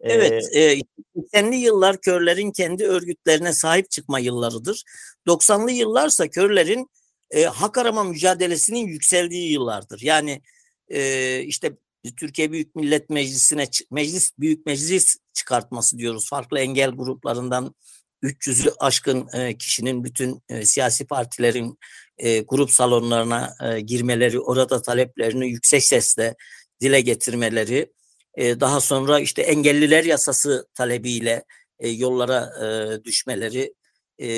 Evet, 0.00 0.44
e, 0.52 0.80
80'li 1.16 1.56
yıllar 1.56 2.00
körlerin 2.00 2.52
kendi 2.52 2.84
örgütlerine 2.84 3.52
sahip 3.52 3.90
çıkma 3.90 4.18
yıllarıdır. 4.18 4.82
90'lı 5.26 5.70
yıllarsa 5.70 6.28
körlerin 6.28 6.90
e, 7.30 7.44
hak 7.44 7.78
arama 7.78 8.04
mücadelesinin 8.04 8.86
yükseldiği 8.86 9.52
yıllardır. 9.52 10.00
Yani 10.02 10.42
e, 10.88 11.40
işte 11.40 11.72
Türkiye 12.16 12.52
Büyük 12.52 12.76
Millet 12.76 13.10
Meclisi'ne 13.10 13.66
meclis 13.90 14.30
büyük 14.38 14.66
meclis 14.66 15.16
çıkartması 15.32 15.98
diyoruz. 15.98 16.28
Farklı 16.28 16.58
engel 16.58 16.90
gruplarından 16.90 17.74
300'ü 18.22 18.72
aşkın 18.80 19.28
e, 19.32 19.58
kişinin 19.58 20.04
bütün 20.04 20.42
e, 20.48 20.66
siyasi 20.66 21.06
partilerin 21.06 21.78
e, 22.18 22.40
grup 22.40 22.70
salonlarına 22.70 23.54
e, 23.62 23.80
girmeleri, 23.80 24.40
orada 24.40 24.82
taleplerini 24.82 25.48
yüksek 25.48 25.84
sesle 25.84 26.34
dile 26.80 27.00
getirmeleri, 27.00 27.92
e, 28.34 28.60
daha 28.60 28.80
sonra 28.80 29.20
işte 29.20 29.42
engelliler 29.42 30.04
yasası 30.04 30.68
talebiyle 30.74 31.44
e, 31.78 31.88
yollara 31.88 32.52
e, 32.64 33.04
düşmeleri, 33.04 33.74
e, 34.22 34.28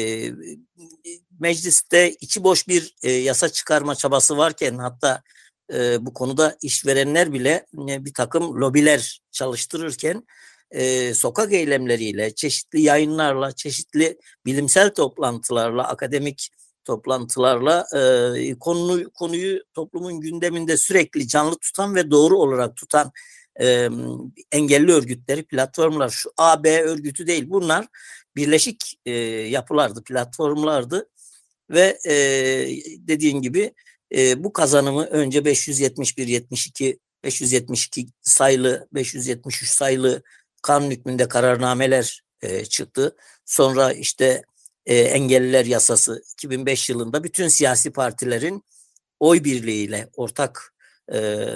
mecliste 1.41 2.11
içi 2.21 2.45
boş 2.45 2.69
bir 2.69 2.95
e, 3.03 3.11
yasa 3.11 3.49
çıkarma 3.49 3.95
çabası 3.95 4.37
varken 4.37 4.79
hatta 4.79 5.23
e, 5.73 6.07
bu 6.07 6.15
konuda 6.15 6.57
işverenler 6.63 7.33
bile 7.33 7.67
e, 7.89 8.05
bir 8.05 8.15
takım 8.15 8.61
lobiler 8.61 9.21
çalıştırırken 9.33 10.27
e, 10.71 11.15
sokak 11.15 11.53
eylemleriyle, 11.53 12.35
çeşitli 12.35 12.81
yayınlarla, 12.81 13.53
çeşitli 13.53 14.19
bilimsel 14.47 14.95
toplantılarla, 14.95 15.89
akademik 15.89 16.51
toplantılarla 16.87 17.87
e, 17.95 18.55
konuyu, 18.59 19.11
konuyu 19.11 19.63
toplumun 19.75 20.21
gündeminde 20.21 20.77
sürekli 20.77 21.29
canlı 21.29 21.59
tutan 21.59 21.95
ve 21.95 22.11
doğru 22.11 22.39
olarak 22.39 22.77
tutan 22.77 23.13
e, 23.61 23.89
engelli 24.53 24.93
örgütleri, 24.93 25.45
platformlar, 25.47 26.09
şu 26.09 26.31
A, 26.37 26.65
B 26.65 26.83
örgütü 26.83 27.27
değil 27.27 27.45
bunlar 27.49 27.87
birleşik 28.37 28.99
e, 29.07 29.13
yapılardı, 29.51 30.05
platformlardı 30.05 31.09
ve 31.71 31.99
e, 32.07 32.15
dediğin 32.99 33.43
gibi 33.43 33.75
e, 34.15 34.45
bu 34.45 34.53
kazanımı 34.53 35.05
önce 35.05 35.45
571, 35.45 36.27
72, 36.27 36.99
572 37.25 38.13
sayılı, 38.23 38.89
573 38.93 39.71
sayılı 39.71 40.23
kanun 40.63 40.91
hükmünde 40.91 41.29
kararnameler 41.29 42.23
e, 42.43 42.65
çıktı. 42.65 43.17
Sonra 43.45 43.93
işte 43.93 44.43
e, 44.87 44.99
engelliler 44.99 45.67
yasası 45.67 46.23
2005 46.33 46.91
yılında 46.91 47.25
bütün 47.25 47.49
siyasi 47.49 47.91
partilerin 47.91 48.65
oy 49.21 49.45
birliğiyle 49.45 50.11
ortak 50.17 50.75
e, 51.13 51.49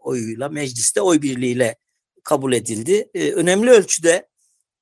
oyuyla 0.00 0.48
mecliste 0.48 1.00
oy 1.00 1.22
birliğiyle 1.22 1.76
kabul 2.24 2.52
edildi. 2.52 3.10
E, 3.14 3.32
önemli 3.32 3.70
ölçüde 3.70 4.28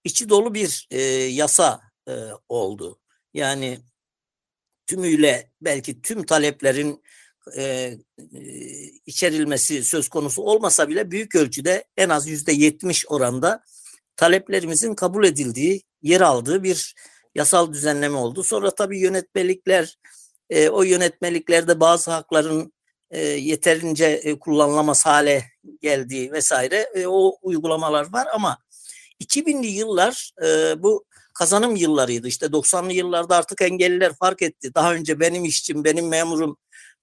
içi 0.04 0.28
dolu 0.28 0.54
bir 0.54 0.88
e, 0.90 1.00
yasa 1.12 1.80
e, 2.08 2.12
oldu. 2.48 3.00
Yani 3.34 3.78
tümüyle 4.86 5.50
belki 5.60 6.02
tüm 6.02 6.26
taleplerin 6.26 7.02
e, 7.56 7.62
e, 7.62 7.98
içerilmesi 9.06 9.84
söz 9.84 10.08
konusu 10.08 10.42
olmasa 10.42 10.88
bile 10.88 11.10
büyük 11.10 11.34
ölçüde 11.34 11.84
en 11.96 12.08
az 12.08 12.28
yüzde 12.28 12.52
yetmiş 12.52 13.04
oranda 13.08 13.64
taleplerimizin 14.16 14.94
kabul 14.94 15.24
edildiği, 15.24 15.82
yer 16.02 16.20
aldığı 16.20 16.62
bir 16.62 16.94
yasal 17.36 17.72
düzenleme 17.72 18.16
oldu. 18.16 18.42
Sonra 18.42 18.70
tabii 18.70 18.98
yönetmelikler, 18.98 19.98
e, 20.50 20.68
o 20.68 20.82
yönetmeliklerde 20.82 21.80
bazı 21.80 22.10
hakların 22.10 22.72
e, 23.10 23.20
yeterince 23.20 24.06
e, 24.06 24.38
kullanılamaz 24.38 25.06
hale 25.06 25.44
geldiği 25.82 26.32
vesaire 26.32 26.90
e, 26.94 27.06
o 27.06 27.36
uygulamalar 27.42 28.12
var 28.12 28.28
ama 28.34 28.58
2000'li 29.20 29.66
yıllar 29.66 30.30
e, 30.44 30.82
bu 30.82 31.04
kazanım 31.34 31.76
yıllarıydı. 31.76 32.28
İşte 32.28 32.46
90'lı 32.46 32.92
yıllarda 32.92 33.36
artık 33.36 33.62
engelliler 33.62 34.12
fark 34.14 34.42
etti. 34.42 34.74
Daha 34.74 34.94
önce 34.94 35.20
benim 35.20 35.44
işçim, 35.44 35.84
benim 35.84 36.08
memurum, 36.08 36.56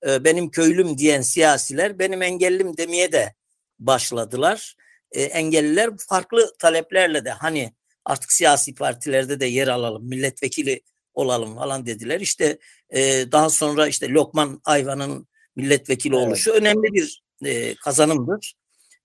e, 0.08 0.24
benim 0.24 0.50
köylüm 0.50 0.98
diyen 0.98 1.22
siyasiler 1.22 2.00
benim 2.00 2.22
engellim 2.22 2.78
demeye 2.78 3.12
de 3.12 3.34
başladılar. 3.80 4.76
E, 5.12 5.24
engelliler 5.24 5.90
farklı 6.10 6.54
taleplerle 6.60 7.26
de 7.26 7.32
hani 7.32 7.74
artık 8.06 8.32
siyasi 8.32 8.76
partilerde 8.76 9.40
de 9.40 9.46
yer 9.46 9.68
alalım, 9.68 10.08
milletvekili 10.08 10.82
olalım 11.14 11.56
falan 11.56 11.86
dediler. 11.86 12.20
İşte 12.20 12.58
e, 12.90 13.02
daha 13.32 13.50
sonra 13.50 13.88
işte 13.88 14.10
Lokman 14.10 14.62
Ayvan'ın 14.66 15.28
milletvekili 15.56 16.16
Evet. 16.16 16.28
oluşu 16.28 16.52
önemli 16.52 16.94
bir 16.94 17.24
e, 17.46 17.76
kazanımdır. 17.76 18.54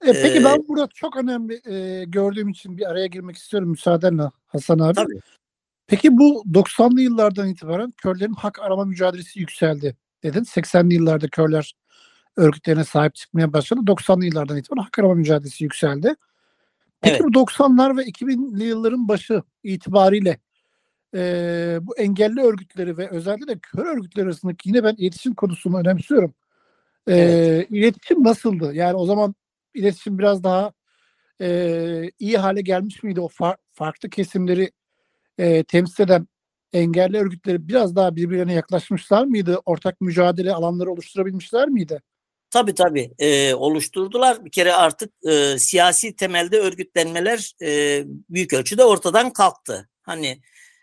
E, 0.07 0.13
peki 0.13 0.39
Ee, 0.39 0.45
ben 0.45 0.69
burada 0.69 0.89
çok 0.95 1.17
önemli 1.17 1.61
e, 1.75 2.05
gördüğüm 2.05 2.49
için 2.49 2.79
bir 2.79 2.91
araya 2.91 3.07
girmek 3.07 3.37
istiyorum 3.37 3.69
müsaadenle 3.69 4.23
Hasan 4.47 4.79
abi. 4.79 4.95
Tabii. 4.95 5.21
Peki 5.87 6.19
bu 6.19 6.45
90'lı 6.53 7.01
yıllardan 7.01 7.49
itibaren 7.49 7.91
körlerin 7.91 8.33
hak 8.33 8.59
arama 8.59 8.85
mücadelesi 8.85 9.41
yükseldi 9.41 9.97
dedin. 10.23 10.45
80'li 10.45 10.95
yıllarda 10.95 11.29
körler 11.29 11.75
örgütlerine 12.37 12.85
sahip 12.85 13.15
çıkmaya 13.15 13.53
başladı. 13.53 13.81
90'lı 13.87 14.25
yıllardan 14.25 14.57
itibaren 14.57 14.83
hak 14.83 14.99
arama 14.99 15.15
mücadelesi 15.15 15.65
yükseldi. 15.65 16.15
Peki 17.01 17.13
Evet. 17.15 17.23
bu 17.23 17.35
90'lar 17.35 17.97
ve 17.97 18.05
2000'li 18.05 18.65
yılların 18.65 19.09
başı 19.09 19.43
itibariyle 19.63 20.39
e, 21.15 21.79
bu 21.83 21.97
engelli 21.97 22.41
örgütleri 22.41 22.99
ve 22.99 23.09
özellikle 23.11 23.49
de 23.49 23.59
kör 23.59 23.87
örgütleri 23.87 24.27
arasındaki 24.27 24.69
yine 24.69 24.85
ben 24.85 24.95
iletişim 24.99 25.35
konusunu 25.35 25.79
önemsiyorum. 25.79 26.35
E, 27.09 27.17
Evet. 27.17 27.71
İletişim 27.71 28.25
nasıldı? 28.25 28.75
Yani 28.75 28.97
o 28.97 29.07
zaman 29.07 29.35
iletişim 29.75 30.19
biraz 30.19 30.45
daha 30.45 30.73
e, 31.41 32.11
iyi 32.19 32.39
hale 32.39 32.61
gelmiş 32.61 33.03
miydi? 33.03 33.21
O 33.21 33.29
far- 33.29 33.57
farklı 33.73 34.11
kesimleri 34.11 34.71
e, 35.39 35.65
temsil 35.65 36.05
eden 36.05 36.29
engelli 36.73 37.17
örgütleri 37.19 37.69
biraz 37.69 37.97
daha 37.97 38.17
birbirlerine 38.17 38.53
yaklaşmışlar 38.55 39.25
mıydı? 39.25 39.61
Ortak 39.67 40.01
mücadele 40.01 40.53
alanları 40.55 40.91
oluşturabilmişler 40.93 41.69
miydi? 41.69 42.03
Tabii 42.51 42.75
tabii 42.75 43.11
e, 43.19 43.55
oluşturdular. 43.55 44.45
Bir 44.45 44.51
kere 44.51 44.73
artık 44.73 45.13
e, 45.29 45.59
siyasi 45.59 46.17
temelde 46.17 46.59
örgütlenmeler 46.59 47.53
e, 47.63 48.03
büyük 48.07 48.53
ölçüde 48.53 48.85
ortadan 48.85 49.33
kalktı. 49.33 49.89
Hani 50.03 50.41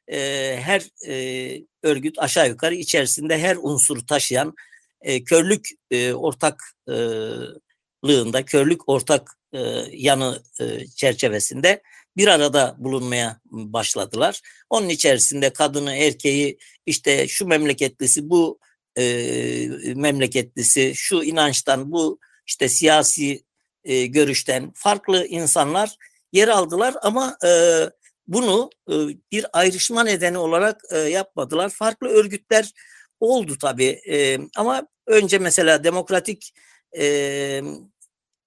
e, 0.07 0.17
her 0.61 0.89
e, 1.07 1.61
örgüt 1.83 2.19
aşağı 2.19 2.49
yukarı 2.49 2.75
içerisinde 2.75 3.39
her 3.39 3.57
unsuru 3.61 4.05
taşıyan 4.05 4.53
e, 5.01 5.23
körlük 5.23 5.69
e, 5.91 6.13
ortaklığında, 6.13 8.45
körlük 8.45 8.89
ortak 8.89 9.31
e, 9.53 9.59
yanı 9.91 10.43
e, 10.61 10.87
çerçevesinde 10.87 11.81
bir 12.17 12.27
arada 12.27 12.75
bulunmaya 12.77 13.39
başladılar. 13.45 14.41
Onun 14.69 14.89
içerisinde 14.89 15.49
kadını, 15.49 15.95
erkeği, 15.95 16.57
işte 16.85 17.27
şu 17.27 17.47
memleketlisi, 17.47 18.29
bu 18.29 18.59
e, 18.97 19.93
memleketlisi, 19.95 20.93
şu 20.95 21.23
inançtan, 21.23 21.91
bu 21.91 22.19
işte 22.47 22.69
siyasi 22.69 23.43
e, 23.83 24.05
görüşten 24.05 24.71
farklı 24.75 25.25
insanlar 25.27 25.95
yer 26.31 26.47
aldılar 26.47 26.95
ama 27.01 27.37
e, 27.45 27.49
bunu 28.27 28.69
e, 28.89 28.93
bir 29.31 29.45
ayrışma 29.53 30.03
nedeni 30.03 30.37
olarak 30.37 30.81
e, 30.91 30.97
yapmadılar. 30.97 31.69
Farklı 31.69 32.07
örgütler 32.07 32.71
oldu 33.19 33.57
tabii 33.61 34.01
e, 34.09 34.39
ama 34.55 34.87
önce 35.07 35.39
mesela 35.39 35.83
Demokratik 35.83 36.53
e, 36.97 37.05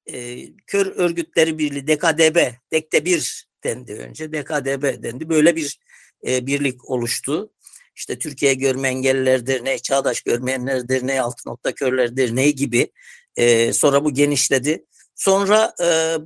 e, 0.07 0.47
Kör 0.67 0.87
Örgütleri 0.87 1.59
Birliği 1.59 1.87
DKDB, 1.87 2.37
DEK'te 2.73 3.05
bir 3.05 3.49
dendi 3.65 3.93
önce, 3.93 4.33
DKDB 4.33 5.03
dendi. 5.03 5.29
Böyle 5.29 5.57
bir 5.57 5.79
e, 6.27 6.47
birlik 6.47 6.91
oluştu. 6.91 7.53
İşte 7.99 8.19
Türkiye 8.19 8.55
Görme 8.55 8.89
Engelliler 8.89 9.47
Derneği, 9.47 9.83
Çağdaş 9.83 10.21
Görmeyenler 10.21 10.89
Derneği, 10.89 11.23
Altı 11.23 11.49
Nokta 11.49 11.75
Körler 11.75 12.17
Derneği 12.17 12.55
gibi. 12.55 12.93
E, 13.37 13.73
sonra 13.73 14.05
bu 14.05 14.15
genişledi. 14.15 14.85
Sonra 15.15 15.75
e, 15.83 16.17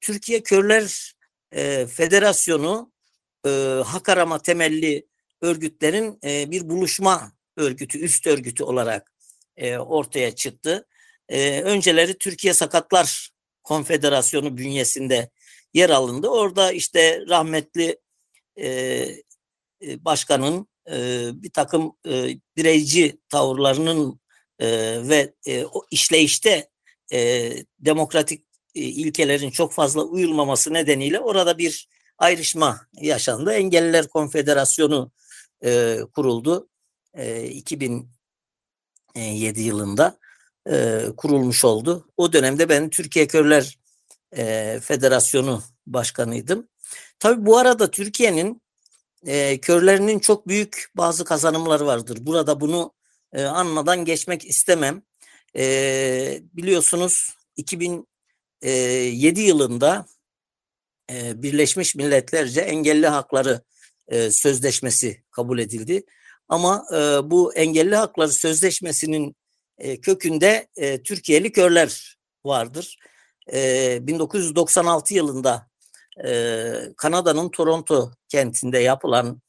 Türkiye 0.00 0.42
Körler 0.42 1.14
e, 1.52 1.86
Federasyonu 1.86 2.92
e, 3.46 3.50
hak 3.86 4.08
arama 4.08 4.42
temelli 4.42 5.06
örgütlerin 5.40 6.18
e, 6.24 6.50
bir 6.50 6.68
buluşma 6.68 7.32
örgütü, 7.56 7.98
üst 7.98 8.26
örgütü 8.26 8.64
olarak 8.64 9.12
e, 9.56 9.78
ortaya 9.78 10.34
çıktı. 10.34 10.86
E, 11.28 11.62
önceleri 11.62 12.18
Türkiye 12.18 12.54
Sakatlar 12.54 13.30
Konfederasyonu 13.64 14.56
bünyesinde 14.56 15.30
yer 15.74 15.90
alındı. 15.90 16.28
Orada 16.28 16.72
işte 16.72 17.20
rahmetli 17.28 17.98
e, 18.58 19.06
başkanın 19.82 20.68
e, 20.92 21.28
bir 21.34 21.50
takım 21.50 21.92
e, 22.08 22.38
bireyci 22.56 23.18
tavırlarının 23.28 24.20
e, 24.58 24.68
ve 25.08 25.34
e, 25.46 25.64
o 25.64 25.82
işleyişte 25.90 26.70
e, 27.12 27.52
demokratik 27.78 28.44
e, 28.74 28.80
ilkelerin 28.80 29.50
çok 29.50 29.72
fazla 29.72 30.02
uyulmaması 30.02 30.74
nedeniyle 30.74 31.20
orada 31.20 31.58
bir 31.58 31.88
ayrışma 32.18 32.80
yaşandı. 32.92 33.52
Engelliler 33.52 34.08
Konfederasyonu 34.08 35.12
e, 35.64 35.98
kuruldu. 36.14 36.68
E, 37.14 37.46
2007 37.46 38.08
yılında 39.60 40.18
e, 40.70 41.04
kurulmuş 41.16 41.64
oldu. 41.64 42.08
O 42.16 42.32
dönemde 42.32 42.68
ben 42.68 42.90
Türkiye 42.90 43.26
Körler 43.26 43.78
e, 44.36 44.78
Federasyonu 44.82 45.62
Başkanıydım. 45.86 46.68
Tabii 47.18 47.46
bu 47.46 47.58
arada 47.58 47.90
Türkiye'nin 47.90 48.62
e, 49.26 49.60
körlerinin 49.60 50.18
çok 50.18 50.48
büyük 50.48 50.90
bazı 50.96 51.24
kazanımları 51.24 51.86
vardır. 51.86 52.18
Burada 52.20 52.60
bunu 52.60 52.92
e, 53.32 53.44
anmadan 53.44 54.04
geçmek 54.04 54.44
istemem. 54.44 55.02
E, 55.56 56.40
biliyorsunuz 56.52 57.36
2007 57.56 59.40
yılında 59.40 60.06
e, 61.10 61.42
Birleşmiş 61.42 61.94
Milletlerce 61.94 62.60
Engelli 62.60 63.06
Hakları 63.06 63.62
e, 64.08 64.30
Sözleşmesi 64.30 65.22
kabul 65.30 65.58
edildi. 65.58 66.04
Ama 66.48 66.86
e, 66.92 66.96
bu 67.30 67.54
Engelli 67.54 67.96
Hakları 67.96 68.32
Sözleşmesi'nin 68.32 69.36
e, 69.78 70.00
kökünde 70.00 70.68
e, 70.76 71.02
Türkiye'li 71.02 71.52
körler 71.52 72.18
vardır. 72.44 72.96
E, 73.52 73.98
1996 74.06 75.14
yılında 75.14 75.67
e, 76.24 76.72
Kanada'nın 76.96 77.48
Toronto 77.48 78.12
kentinde 78.28 78.78
yapılan 78.78 79.42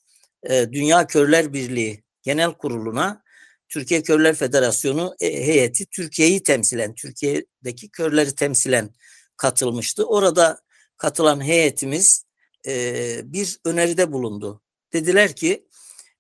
e, 0.43 0.71
Dünya 0.71 1.07
Körler 1.07 1.53
Birliği 1.53 2.03
Genel 2.23 2.53
Kurulu'na 2.53 3.23
Türkiye 3.69 4.03
Körler 4.03 4.35
Federasyonu 4.35 5.15
e, 5.19 5.47
heyeti 5.47 5.85
Türkiye'yi 5.85 6.43
temsilen, 6.43 6.95
Türkiye'deki 6.95 7.89
körleri 7.89 8.35
temsilen 8.35 8.89
katılmıştı. 9.37 10.05
Orada 10.05 10.59
katılan 10.97 11.43
heyetimiz 11.43 12.25
e, 12.67 13.21
bir 13.23 13.59
öneride 13.65 14.11
bulundu. 14.11 14.61
Dediler 14.93 15.35
ki 15.35 15.67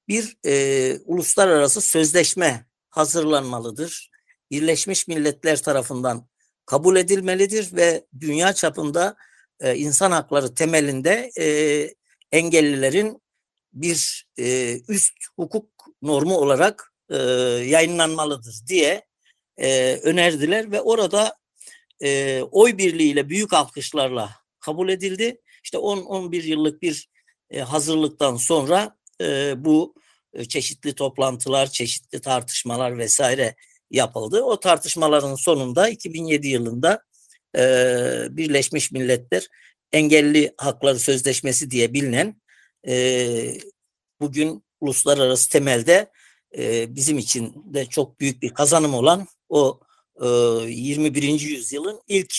bir 0.07 0.37
e, 0.45 0.97
uluslararası 1.05 1.81
sözleşme 1.81 2.65
hazırlanmalıdır. 2.89 4.11
Birleşmiş 4.51 5.07
Milletler 5.07 5.63
tarafından 5.63 6.27
kabul 6.65 6.95
edilmelidir 6.95 7.75
ve 7.75 8.05
dünya 8.19 8.53
çapında 8.53 9.15
e, 9.59 9.75
insan 9.75 10.11
hakları 10.11 10.53
temelinde 10.53 11.31
e, 11.39 11.47
engellilerin 12.31 13.21
bir 13.73 14.27
e, 14.39 14.77
üst 14.87 15.13
hukuk 15.35 15.69
normu 16.01 16.37
olarak 16.37 16.93
e, 17.09 17.17
yayınlanmalıdır 17.65 18.55
diye 18.67 19.05
e, 19.57 19.95
önerdiler 20.03 20.71
ve 20.71 20.81
orada 20.81 21.35
e, 22.03 22.41
oy 22.51 22.77
birliğiyle 22.77 23.29
büyük 23.29 23.53
alkışlarla 23.53 24.29
kabul 24.59 24.89
edildi. 24.89 25.41
İşte 25.63 25.77
10-11 25.77 26.41
yıllık 26.45 26.81
bir 26.81 27.09
e, 27.49 27.59
hazırlıktan 27.59 28.35
sonra 28.35 28.97
e, 29.21 29.53
bu 29.65 29.95
e, 30.33 30.45
çeşitli 30.45 30.95
toplantılar, 30.95 31.67
çeşitli 31.67 32.21
tartışmalar 32.21 32.97
vesaire 32.97 33.55
yapıldı. 33.91 34.41
O 34.41 34.59
tartışmaların 34.59 35.35
sonunda 35.35 35.89
2007 35.89 36.47
yılında 36.47 37.03
e, 37.57 37.61
Birleşmiş 38.29 38.91
Milletler 38.91 39.47
Engelli 39.91 40.53
Hakları 40.57 40.99
Sözleşmesi 40.99 41.71
diye 41.71 41.93
bilinen 41.93 42.41
e, 42.87 43.27
bugün 44.21 44.63
uluslararası 44.81 45.49
temelde 45.49 46.11
e, 46.57 46.95
bizim 46.95 47.17
için 47.17 47.63
de 47.65 47.85
çok 47.85 48.19
büyük 48.19 48.41
bir 48.41 48.49
kazanım 48.49 48.93
olan 48.93 49.27
o 49.49 49.79
e, 50.21 50.27
21. 50.27 51.23
yüzyılın 51.39 52.01
ilk 52.07 52.33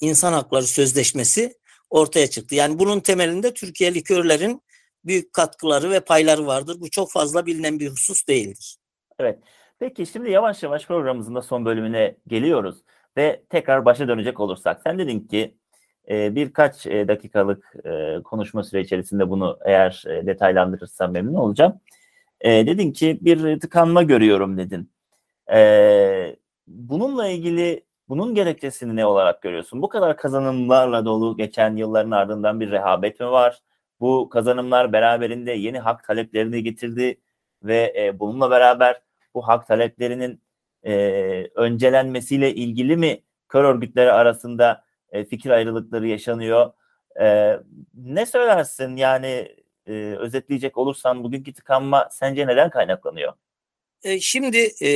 insan 0.00 0.32
hakları 0.32 0.66
sözleşmesi 0.66 1.54
ortaya 1.90 2.30
çıktı. 2.30 2.54
Yani 2.54 2.78
bunun 2.78 3.00
temelinde 3.00 3.54
Türkiye'li 3.54 4.02
körlerin 4.02 4.62
büyük 5.04 5.32
katkıları 5.32 5.90
ve 5.90 6.00
payları 6.00 6.46
vardır. 6.46 6.76
Bu 6.80 6.90
çok 6.90 7.12
fazla 7.12 7.46
bilinen 7.46 7.80
bir 7.80 7.88
husus 7.88 8.28
değildir. 8.28 8.76
Evet. 9.18 9.38
Peki 9.78 10.06
şimdi 10.06 10.30
yavaş 10.30 10.62
yavaş 10.62 10.86
programımızın 10.86 11.34
da 11.34 11.42
son 11.42 11.64
bölümüne 11.64 12.16
geliyoruz 12.26 12.76
ve 13.16 13.42
tekrar 13.48 13.84
başa 13.84 14.08
dönecek 14.08 14.40
olursak. 14.40 14.80
Sen 14.82 14.98
dedin 14.98 15.20
ki 15.20 15.54
e, 16.10 16.34
birkaç 16.34 16.86
e, 16.86 17.08
dakikalık 17.08 17.74
e, 17.84 18.22
konuşma 18.24 18.64
süre 18.64 18.80
içerisinde 18.80 19.30
bunu 19.30 19.58
eğer 19.64 20.04
e, 20.06 20.26
detaylandırırsam 20.26 21.12
memnun 21.12 21.34
olacağım. 21.34 21.80
E, 22.40 22.66
dedin 22.66 22.92
ki 22.92 23.18
bir 23.20 23.60
tıkanma 23.60 24.02
görüyorum 24.02 24.58
dedin. 24.58 24.90
E, 25.52 26.36
bununla 26.66 27.28
ilgili 27.28 27.84
bunun 28.08 28.34
gerekçesini 28.34 28.96
ne 28.96 29.06
olarak 29.06 29.42
görüyorsun? 29.42 29.82
Bu 29.82 29.88
kadar 29.88 30.16
kazanımlarla 30.16 31.04
dolu 31.04 31.36
geçen 31.36 31.76
yılların 31.76 32.10
ardından 32.10 32.60
bir 32.60 32.70
rehabet 32.70 33.20
mi 33.20 33.26
var? 33.26 33.62
Bu 34.00 34.28
kazanımlar 34.28 34.92
beraberinde 34.92 35.52
yeni 35.52 35.78
hak 35.78 36.04
taleplerini 36.04 36.62
getirdi 36.62 37.20
ve 37.62 37.94
e, 37.96 38.20
bununla 38.20 38.50
beraber 38.50 39.00
bu 39.34 39.48
hak 39.48 39.66
taleplerinin 39.66 40.40
e, 40.86 40.92
öncelenmesiyle 41.54 42.54
ilgili 42.54 42.96
mi 42.96 43.22
kör 43.48 43.64
örgütleri 43.64 44.12
arasında 44.12 44.84
e, 45.12 45.24
fikir 45.24 45.50
ayrılıkları 45.50 46.08
yaşanıyor? 46.08 46.72
E, 47.20 47.56
ne 47.94 48.26
söylersin 48.26 48.96
yani 48.96 49.56
e, 49.86 49.92
özetleyecek 50.18 50.78
olursan 50.78 51.24
bugünkü 51.24 51.52
tıkanma 51.52 52.08
sence 52.10 52.46
neden 52.46 52.70
kaynaklanıyor? 52.70 53.32
E, 54.02 54.20
şimdi 54.20 54.70
e, 54.82 54.90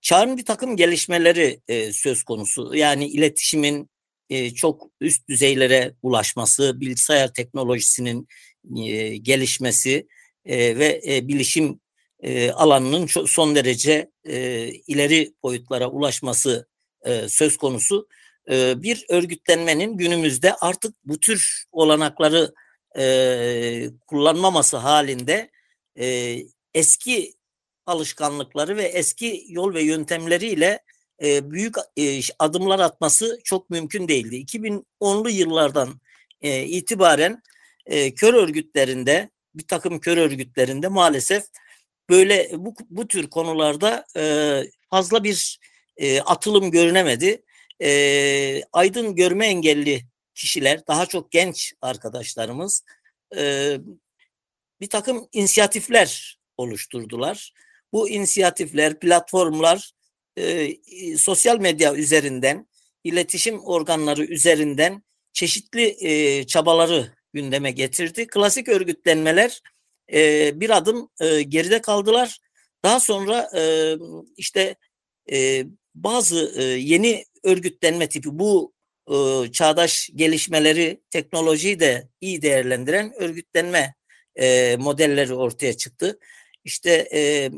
çağın 0.00 0.36
bir 0.36 0.44
takım 0.44 0.76
gelişmeleri 0.76 1.60
e, 1.68 1.92
söz 1.92 2.22
konusu. 2.22 2.74
Yani 2.74 3.06
iletişimin 3.06 3.90
e, 4.30 4.50
çok 4.50 4.90
üst 5.00 5.28
düzeylere 5.28 5.94
ulaşması, 6.02 6.80
bilgisayar 6.80 7.32
teknolojisinin 7.32 8.28
e, 8.76 9.16
gelişmesi 9.16 10.06
e, 10.44 10.78
ve 10.78 11.02
e, 11.06 11.28
bilişim 11.28 11.80
e, 12.22 12.50
alanının 12.50 13.06
son 13.06 13.54
derece 13.54 14.10
e, 14.24 14.66
ileri 14.68 15.34
boyutlara 15.42 15.90
ulaşması 15.90 16.66
e, 17.02 17.28
söz 17.28 17.56
konusu. 17.56 18.08
E, 18.50 18.82
bir 18.82 19.06
örgütlenmenin 19.08 19.96
günümüzde 19.96 20.54
artık 20.54 20.94
bu 21.04 21.20
tür 21.20 21.64
olanakları 21.72 22.54
e, 22.98 23.04
kullanmaması 24.06 24.76
halinde 24.76 25.50
e, 25.98 26.36
eski 26.74 27.34
alışkanlıkları 27.86 28.76
ve 28.76 28.82
eski 28.82 29.44
yol 29.48 29.74
ve 29.74 29.82
yöntemleriyle 29.82 30.80
e, 31.22 31.50
büyük 31.50 31.76
e, 31.96 32.20
adımlar 32.38 32.80
atması 32.80 33.40
çok 33.44 33.70
mümkün 33.70 34.08
değildi. 34.08 34.36
2010'lu 34.36 35.30
yıllardan 35.30 36.00
e, 36.40 36.62
itibaren 36.62 37.42
e, 37.86 38.14
kör 38.14 38.34
örgütlerinde 38.34 39.30
bir 39.54 39.66
takım 39.66 40.00
kör 40.00 40.16
örgütlerinde 40.16 40.88
maalesef 40.88 41.44
böyle 42.10 42.50
bu, 42.56 42.74
bu 42.90 43.08
tür 43.08 43.30
konularda 43.30 44.06
e, 44.16 44.62
fazla 44.90 45.24
bir 45.24 45.58
e, 45.96 46.20
atılım 46.20 46.70
görünemedi. 46.70 47.42
E, 47.82 48.62
aydın 48.72 49.14
görme 49.14 49.46
engelli 49.46 50.02
kişiler, 50.34 50.86
daha 50.86 51.06
çok 51.06 51.30
genç 51.30 51.74
arkadaşlarımız 51.80 52.84
e, 53.36 53.76
bir 54.80 54.88
takım 54.88 55.28
inisiyatifler 55.32 56.38
oluşturdular. 56.56 57.52
Bu 57.92 58.08
inisiyatifler, 58.08 58.98
platformlar 58.98 59.92
e, 60.36 60.76
sosyal 61.16 61.58
medya 61.60 61.94
üzerinden, 61.94 62.66
iletişim 63.04 63.60
organları 63.64 64.24
üzerinden 64.24 65.02
çeşitli 65.32 65.96
e, 66.00 66.46
çabaları 66.46 67.12
gündeme 67.32 67.70
getirdi. 67.70 68.26
Klasik 68.26 68.68
örgütlenmeler 68.68 69.60
e, 70.12 70.52
bir 70.60 70.70
adım 70.70 71.10
e, 71.20 71.42
geride 71.42 71.80
kaldılar. 71.80 72.38
Daha 72.84 73.00
sonra 73.00 73.50
e, 73.56 73.96
işte 74.36 74.76
e, 75.32 75.64
bazı 75.94 76.52
e, 76.56 76.62
yeni 76.62 77.24
örgütlenme 77.44 78.08
tipi 78.08 78.38
bu 78.38 78.72
e, 79.10 79.52
çağdaş 79.52 80.10
gelişmeleri, 80.14 81.00
teknolojiyi 81.10 81.80
de 81.80 82.08
iyi 82.20 82.42
değerlendiren 82.42 83.12
örgütlenme 83.16 83.94
e, 84.36 84.76
modelleri 84.76 85.34
ortaya 85.34 85.76
çıktı. 85.76 86.18
İşte 86.64 87.08
e, 87.12 87.50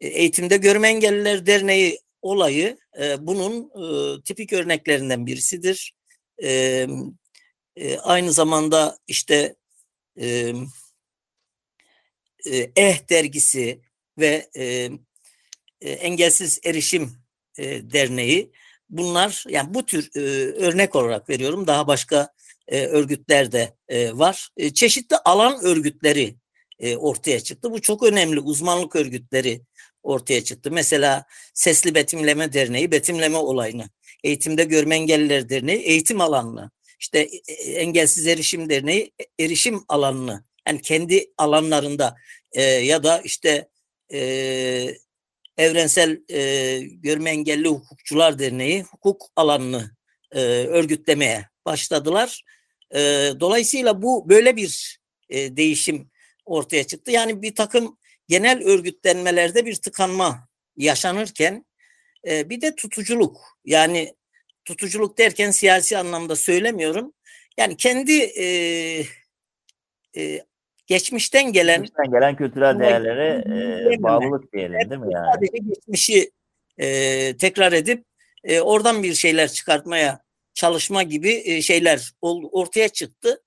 Eğitimde 0.00 0.56
Görme 0.56 0.88
Engelliler 0.88 1.46
Derneği 1.46 2.00
olayı 2.22 2.78
e, 3.00 3.26
bunun 3.26 3.62
e, 3.62 4.22
tipik 4.22 4.52
örneklerinden 4.52 5.26
birisidir. 5.26 5.94
E, 6.42 6.86
e, 7.76 7.98
aynı 7.98 8.32
zamanda 8.32 8.98
işte 9.06 9.56
e, 10.20 10.52
e, 12.46 12.70
Eh 12.76 13.08
dergisi 13.10 13.80
ve 14.18 14.50
e, 14.56 14.90
e, 15.80 15.90
Engelsiz 15.90 16.60
Erişim 16.64 17.12
Derneği 17.58 18.52
bunlar 18.90 19.44
yani 19.48 19.74
bu 19.74 19.86
tür 19.86 20.10
örnek 20.56 20.96
olarak 20.96 21.28
veriyorum 21.28 21.66
daha 21.66 21.86
başka 21.86 22.32
örgütler 22.68 23.52
de 23.52 23.74
var. 24.12 24.48
Çeşitli 24.74 25.16
alan 25.16 25.64
örgütleri 25.64 26.36
ortaya 26.96 27.40
çıktı. 27.40 27.70
Bu 27.70 27.80
çok 27.80 28.02
önemli 28.02 28.40
uzmanlık 28.40 28.96
örgütleri 28.96 29.60
ortaya 30.02 30.44
çıktı. 30.44 30.70
Mesela 30.70 31.26
Sesli 31.54 31.94
Betimleme 31.94 32.52
Derneği 32.52 32.90
betimleme 32.90 33.36
olayını, 33.36 33.90
Eğitimde 34.24 34.64
Görme 34.64 34.94
Engelliler 34.94 35.48
Derneği 35.48 35.78
eğitim 35.78 36.20
alanını, 36.20 36.70
işte 37.00 37.18
Engelsiz 37.66 38.26
Erişim 38.26 38.70
Derneği 38.70 39.12
erişim 39.38 39.84
alanını 39.88 40.44
yani 40.66 40.80
kendi 40.82 41.32
alanlarında 41.38 42.16
e, 42.52 42.62
ya 42.62 43.02
da 43.02 43.20
işte 43.20 43.68
e, 44.12 44.18
Evrensel 45.56 46.22
e, 46.30 46.78
Görme 46.78 47.30
Engelli 47.30 47.68
Hukukçular 47.68 48.38
Derneği 48.38 48.82
hukuk 48.82 49.22
alanını 49.36 49.90
e, 50.32 50.40
örgütlemeye 50.66 51.48
başladılar. 51.66 52.42
E, 52.94 52.98
dolayısıyla 53.40 54.02
bu 54.02 54.28
böyle 54.28 54.56
bir 54.56 54.98
e, 55.28 55.56
değişim 55.56 56.10
ortaya 56.44 56.84
çıktı. 56.84 57.10
Yani 57.10 57.42
bir 57.42 57.54
takım 57.54 57.98
genel 58.28 58.62
örgütlenmelerde 58.64 59.66
bir 59.66 59.74
tıkanma 59.74 60.48
yaşanırken 60.76 61.66
e, 62.26 62.50
bir 62.50 62.60
de 62.60 62.74
tutuculuk 62.74 63.58
yani 63.64 64.14
tutuculuk 64.64 65.18
derken 65.18 65.50
siyasi 65.50 65.98
anlamda 65.98 66.36
söylemiyorum. 66.36 67.12
Yani 67.58 67.76
kendi 67.76 68.12
e, 68.20 68.46
e, 70.16 70.44
geçmişten 70.86 71.52
gelen 71.52 71.82
geçmişten 71.82 72.12
gelen 72.12 72.36
kültürel 72.36 72.78
değerlere 72.78 73.44
e, 73.96 74.02
bağlılık 74.02 74.52
diyelim 74.52 74.90
değil 74.90 75.00
mi 75.00 75.14
yani? 75.14 75.26
Sadece 75.34 75.58
geçmişi 75.58 76.30
e, 76.78 77.36
tekrar 77.36 77.72
edip 77.72 78.04
e, 78.44 78.60
oradan 78.60 79.02
bir 79.02 79.14
şeyler 79.14 79.48
çıkartmaya 79.48 80.20
çalışma 80.54 81.02
gibi 81.02 81.42
e, 81.44 81.62
şeyler 81.62 82.12
ol, 82.22 82.48
ortaya 82.52 82.88
çıktı. 82.88 83.42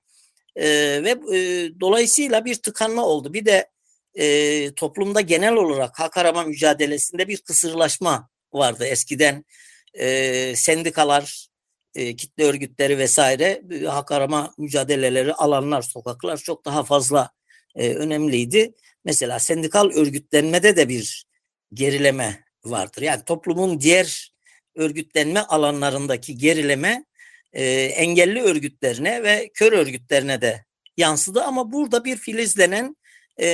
E, 0.56 0.68
ve 1.04 1.38
e, 1.38 1.70
dolayısıyla 1.80 2.46
bir 2.46 2.56
tıkanma 2.56 3.06
oldu. 3.06 3.34
Bir 3.34 3.46
de 3.46 3.70
e, 4.16 4.74
toplumda 4.74 5.22
genel 5.22 5.54
olarak 5.54 6.00
hak 6.00 6.18
arama 6.18 6.44
mücadelesinde 6.44 7.28
bir 7.28 7.38
kısırlaşma 7.38 8.30
vardı. 8.54 8.86
Eskiden 8.86 9.46
e, 9.94 10.56
sendikalar, 10.56 11.49
e, 11.96 12.16
kitle 12.16 12.44
örgütleri 12.44 12.98
vesaire 12.98 13.62
e, 13.72 13.86
hak 13.86 14.12
arama 14.12 14.54
mücadeleleri, 14.58 15.34
alanlar, 15.34 15.82
sokaklar 15.82 16.38
çok 16.38 16.66
daha 16.66 16.84
fazla 16.84 17.32
e, 17.76 17.94
önemliydi. 17.94 18.74
Mesela 19.06 19.40
sendikal 19.40 19.90
örgütlenmede 19.90 20.78
de 20.78 20.90
bir 20.90 21.26
gerileme 21.74 22.44
vardır. 22.66 23.02
Yani 23.02 23.24
toplumun 23.24 23.82
diğer 23.82 24.34
örgütlenme 24.76 25.40
alanlarındaki 25.40 26.38
gerileme 26.38 27.06
e, 27.54 27.64
engelli 27.84 28.42
örgütlerine 28.42 29.24
ve 29.24 29.50
kör 29.54 29.72
örgütlerine 29.72 30.42
de 30.42 30.66
yansıdı 30.98 31.44
ama 31.44 31.72
burada 31.72 32.06
bir 32.06 32.18
filizlenen 32.18 32.96
e, 33.38 33.48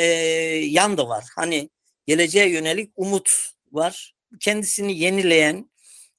yan 0.70 0.98
da 0.98 1.08
var. 1.08 1.26
Hani 1.36 1.70
geleceğe 2.08 2.50
yönelik 2.50 2.92
umut 2.96 3.30
var. 3.72 4.14
Kendisini 4.40 5.00
yenileyen, 5.00 5.70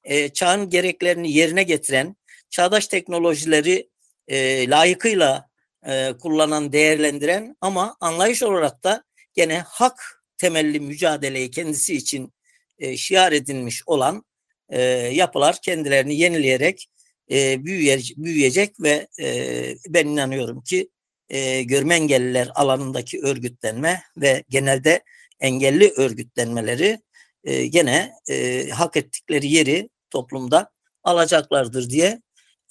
e, 0.07 0.29
çağın 0.29 0.69
gereklerini 0.69 1.31
yerine 1.31 1.63
getiren, 1.63 2.15
çağdaş 2.49 2.87
teknolojileri 2.87 3.89
e, 4.27 4.69
layıkıyla 4.69 5.49
e, 5.87 6.13
kullanan, 6.21 6.73
değerlendiren 6.73 7.57
ama 7.61 7.97
anlayış 7.99 8.43
olarak 8.43 8.83
da 8.83 9.03
gene 9.33 9.59
hak 9.67 10.23
temelli 10.37 10.79
mücadeleyi 10.79 11.51
kendisi 11.51 11.95
için 11.95 12.33
e, 12.79 12.97
şiar 12.97 13.31
edilmiş 13.31 13.83
olan 13.85 14.25
e, 14.69 14.81
yapılar 15.13 15.61
kendilerini 15.61 16.15
yenileyerek 16.15 16.89
e, 17.31 17.65
büyüyecek, 17.65 18.17
büyüyecek 18.17 18.81
ve 18.81 19.07
e, 19.19 19.75
ben 19.87 20.07
inanıyorum 20.07 20.61
ki 20.61 20.89
e, 21.29 21.63
görme 21.63 21.95
engelliler 21.95 22.49
alanındaki 22.55 23.21
örgütlenme 23.21 24.03
ve 24.17 24.43
genelde 24.49 25.03
engelli 25.39 25.89
örgütlenmeleri 25.89 26.99
e, 27.43 27.67
gene 27.67 28.13
e, 28.29 28.67
hak 28.69 28.97
ettikleri 28.97 29.47
yeri 29.47 29.89
toplumda 30.11 30.71
alacaklardır 31.03 31.89
diye 31.89 32.21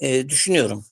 e, 0.01 0.29
düşünüyorum. 0.29 0.85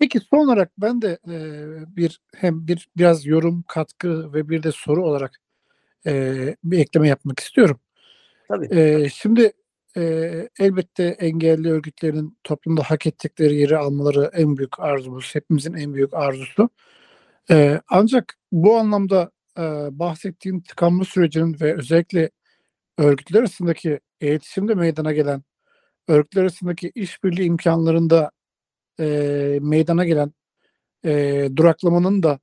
Peki 0.00 0.20
son 0.20 0.38
olarak 0.38 0.72
ben 0.78 1.02
de 1.02 1.18
e, 1.28 1.36
bir 1.96 2.20
hem 2.36 2.66
bir 2.68 2.88
biraz 2.96 3.26
yorum 3.26 3.64
katkı 3.68 4.32
ve 4.32 4.48
bir 4.48 4.62
de 4.62 4.72
soru 4.72 5.04
olarak 5.06 5.40
e, 6.06 6.34
bir 6.64 6.78
ekleme 6.78 7.08
yapmak 7.08 7.40
istiyorum. 7.40 7.80
Tabii. 8.48 8.78
E, 8.78 9.08
şimdi 9.08 9.52
e, 9.96 10.02
elbette 10.58 11.04
engelli 11.04 11.70
örgütlerin 11.70 12.38
toplumda 12.44 12.82
hak 12.82 13.06
ettikleri 13.06 13.54
yeri 13.54 13.76
almaları 13.76 14.30
en 14.34 14.56
büyük 14.56 14.80
arzumuz, 14.80 15.34
hepimizin 15.34 15.74
en 15.74 15.94
büyük 15.94 16.14
arzusu. 16.14 16.70
E, 17.50 17.80
ancak 17.88 18.38
bu 18.52 18.76
anlamda 18.76 19.30
e, 19.58 19.62
bahsettiğim 19.90 20.62
tıkanma 20.62 21.04
sürecinin 21.04 21.60
ve 21.60 21.76
özellikle 21.76 22.30
örgütler 22.98 23.40
arasındaki 23.40 24.00
iletişimde 24.20 24.74
meydana 24.74 25.12
gelen 25.12 25.42
örgütler 26.08 26.42
arasındaki 26.42 26.92
işbirliği 26.94 27.44
imkanlarında 27.44 28.30
e, 29.00 29.04
meydana 29.62 30.04
gelen 30.04 30.32
e, 31.04 31.48
duraklamanın 31.56 32.22
da 32.22 32.40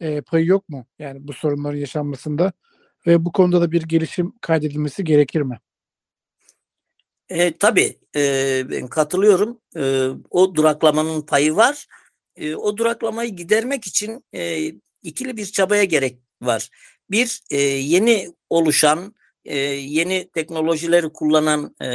e, 0.00 0.20
payı 0.20 0.46
yok 0.46 0.68
mu? 0.68 0.86
Yani 0.98 1.28
bu 1.28 1.32
sorunların 1.32 1.78
yaşanmasında 1.78 2.52
ve 3.06 3.24
bu 3.24 3.32
konuda 3.32 3.60
da 3.60 3.72
bir 3.72 3.82
gelişim 3.82 4.32
kaydedilmesi 4.40 5.04
gerekir 5.04 5.40
mi? 5.40 5.60
E, 7.28 7.56
tabii 7.56 7.98
e, 8.16 8.62
ben 8.70 8.86
katılıyorum. 8.86 9.60
E, 9.76 10.08
o 10.30 10.54
duraklamanın 10.54 11.22
payı 11.22 11.56
var. 11.56 11.86
E, 12.36 12.54
o 12.54 12.76
duraklamayı 12.76 13.30
gidermek 13.30 13.86
için 13.86 14.24
e, 14.34 14.72
ikili 15.02 15.36
bir 15.36 15.46
çabaya 15.46 15.84
gerek 15.84 16.18
var. 16.42 16.70
Bir 17.10 17.40
e, 17.50 17.60
yeni 17.60 18.34
oluşan, 18.50 19.14
e, 19.44 19.58
yeni 19.58 20.30
teknolojileri 20.34 21.12
kullanan 21.12 21.76
e, 21.80 21.86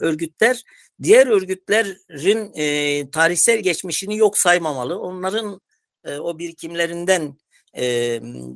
örgütler 0.00 0.62
diğer 1.02 1.26
örgütlerin 1.26 2.52
e, 2.54 3.10
tarihsel 3.10 3.58
geçmişini 3.58 4.16
yok 4.16 4.38
saymamalı. 4.38 4.98
Onların 4.98 5.60
e, 6.04 6.18
o 6.18 6.38
birikimlerinden 6.38 7.38
e, 7.76 7.84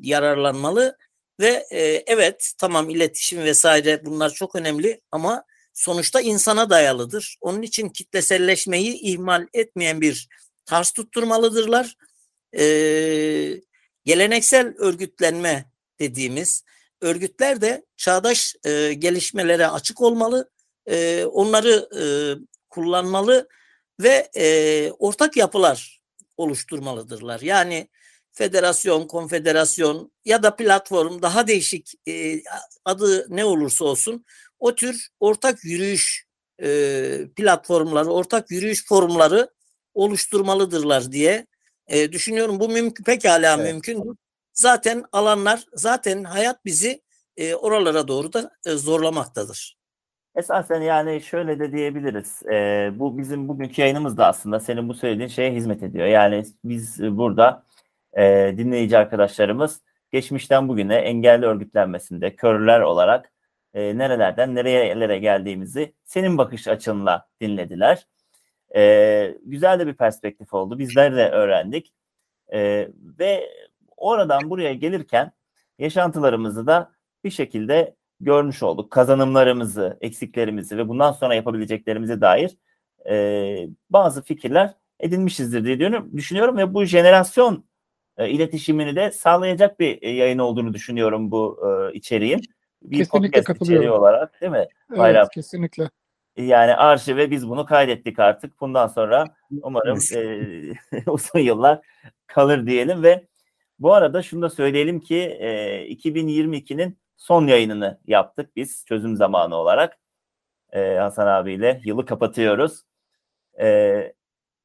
yararlanmalı 0.03 0.97
ve 1.41 1.67
e, 1.71 2.05
evet 2.07 2.53
tamam 2.59 2.91
iletişim 2.91 3.39
vesaire 3.39 4.05
bunlar 4.05 4.31
çok 4.31 4.55
önemli 4.55 5.01
ama 5.11 5.45
sonuçta 5.73 6.21
insana 6.21 6.71
dayalıdır. 6.71 7.37
Onun 7.41 7.63
için 7.63 7.89
kitleselleşmeyi 7.89 9.01
ihmal 9.01 9.47
etmeyen 9.55 10.01
bir 10.01 10.29
tarz 10.67 10.91
tutturmalıdırlar. 10.91 11.97
Ee, 12.59 13.61
geleneksel 14.05 14.75
örgütlenme 14.79 15.65
dediğimiz 16.01 16.65
örgütler 17.01 17.61
de 17.61 17.85
çağdaş 17.97 18.57
e, 18.65 18.93
gelişmelere 18.95 19.67
açık 19.67 20.01
olmalı, 20.01 20.51
e, 20.87 21.25
onları 21.25 21.89
e, 22.01 22.05
kullanmalı 22.71 23.49
ve 24.01 24.31
e, 24.37 24.91
ortak 24.99 25.37
yapılar 25.37 26.01
oluşturmalıdırlar. 26.37 27.41
Yani 27.41 27.89
federasyon, 28.33 29.07
konfederasyon 29.07 30.13
ya 30.25 30.43
da 30.43 30.57
platform 30.57 31.23
daha 31.23 31.47
değişik 31.47 31.95
e, 32.09 32.43
adı 32.85 33.27
ne 33.37 33.45
olursa 33.45 33.85
olsun 33.85 34.25
o 34.59 34.75
tür 34.75 35.09
ortak 35.21 35.65
yürüyüş 35.65 36.27
e, 36.63 37.29
platformları, 37.37 38.11
ortak 38.11 38.51
yürüyüş 38.51 38.87
forumları 38.87 39.51
oluşturmalıdırlar 39.95 41.13
diye 41.13 41.47
e, 41.87 42.13
düşünüyorum. 42.13 42.61
Bu 42.61 42.69
mümkün 42.69 43.05
pekala 43.05 43.55
evet. 43.55 43.73
mümkün. 43.73 44.19
Zaten 44.53 45.05
alanlar, 45.13 45.65
zaten 45.75 46.25
hayat 46.25 46.65
bizi 46.65 47.03
e, 47.37 47.55
oralara 47.55 48.09
doğru 48.09 48.33
da 48.33 48.51
e, 48.67 48.71
zorlamaktadır. 48.71 49.81
Esasen 50.35 50.81
yani 50.81 51.21
şöyle 51.21 51.59
de 51.59 51.73
diyebiliriz. 51.73 52.43
E, 52.47 52.91
bu 52.95 53.19
bizim 53.19 53.49
bugünkü 53.49 53.83
yayınımız 53.83 54.17
da 54.17 54.27
aslında 54.27 54.61
senin 54.61 54.89
bu 54.89 54.95
söylediğin 54.95 55.29
şeye 55.29 55.53
hizmet 55.53 55.83
ediyor. 55.83 56.07
Yani 56.07 56.45
biz 56.65 57.03
burada 57.03 57.65
e, 58.19 58.55
dinleyici 58.57 58.99
arkadaşlarımız 58.99 59.81
geçmişten 60.13 60.69
bugüne 60.69 60.97
engelli 60.97 61.47
örgütlenmesinde 61.47 62.37
körler 62.37 62.81
olarak 62.81 63.33
e, 63.75 63.99
nerelerden 63.99 64.55
nerelere 64.55 65.19
geldiğimizi 65.19 65.95
senin 66.05 66.39
bakış 66.39 66.69
açınla 66.69 67.29
dinlediler. 67.41 68.07
E, 68.77 69.35
güzel 69.45 69.79
de 69.79 69.87
bir 69.87 69.95
perspektif 69.95 70.55
oldu. 70.55 70.79
Bizler 70.79 71.17
de 71.17 71.31
öğrendik. 71.31 71.93
E, 72.53 72.89
ve 73.19 73.51
oradan 74.01 74.51
buraya 74.51 74.75
gelirken 74.75 75.33
yaşantılarımızı 75.79 76.67
da 76.67 76.93
bir 77.25 77.31
şekilde 77.31 77.95
görmüş 78.21 78.63
olduk. 78.63 78.91
Kazanımlarımızı, 78.91 79.99
eksiklerimizi 80.01 80.77
ve 80.77 80.89
bundan 80.89 81.13
sonra 81.13 81.35
yapabileceklerimize 81.35 82.21
dair 82.21 82.57
e, 83.11 83.69
bazı 83.91 84.23
fikirler 84.23 84.75
edinmişizdir 85.01 85.65
diye 85.65 85.79
diyorum, 85.79 86.11
düşünüyorum 86.17 86.57
ve 86.57 86.75
bu 86.75 86.85
jenerasyon 86.85 87.65
e, 88.17 88.29
iletişimini 88.29 88.97
de 88.97 89.11
sağlayacak 89.11 89.81
bir 89.81 90.03
e, 90.03 90.11
yayın 90.11 90.39
olduğunu 90.39 90.75
düşünüyorum 90.75 91.31
bu 91.31 91.61
e, 91.67 91.95
içeriğin 91.95 92.41
bir 92.83 92.99
kesinlikle 92.99 93.43
katılıyorum. 93.43 94.01
olarak 94.01 94.41
değil 94.41 94.53
mi? 94.53 94.67
Evet 94.91 94.99
Bayram. 94.99 95.29
kesinlikle. 95.35 95.91
Yani 96.37 96.75
arşive 96.75 97.31
biz 97.31 97.49
bunu 97.49 97.67
kaydettik 97.67 98.19
artık. 98.19 98.61
Bundan 98.61 98.87
sonra 98.87 99.25
umarım 99.63 99.99
e, 100.15 100.21
uzun 101.11 101.39
yıllar 101.39 101.81
kalır 102.27 102.67
diyelim 102.67 103.03
ve 103.03 103.27
bu 103.81 103.95
arada 103.95 104.23
şunu 104.23 104.43
da 104.43 104.51
söyleyelim 104.51 105.01
ki 105.01 105.17
e, 105.17 105.87
2022'nin 105.89 106.99
son 107.17 107.47
yayınını 107.47 108.01
yaptık 108.07 108.57
biz 108.57 108.85
çözüm 108.87 109.17
zamanı 109.17 109.57
olarak. 109.57 109.99
E, 110.73 110.95
Hasan 110.97 111.27
abiyle 111.27 111.81
yılı 111.85 112.07
kapatıyoruz. 112.07 112.83
E, 113.61 114.13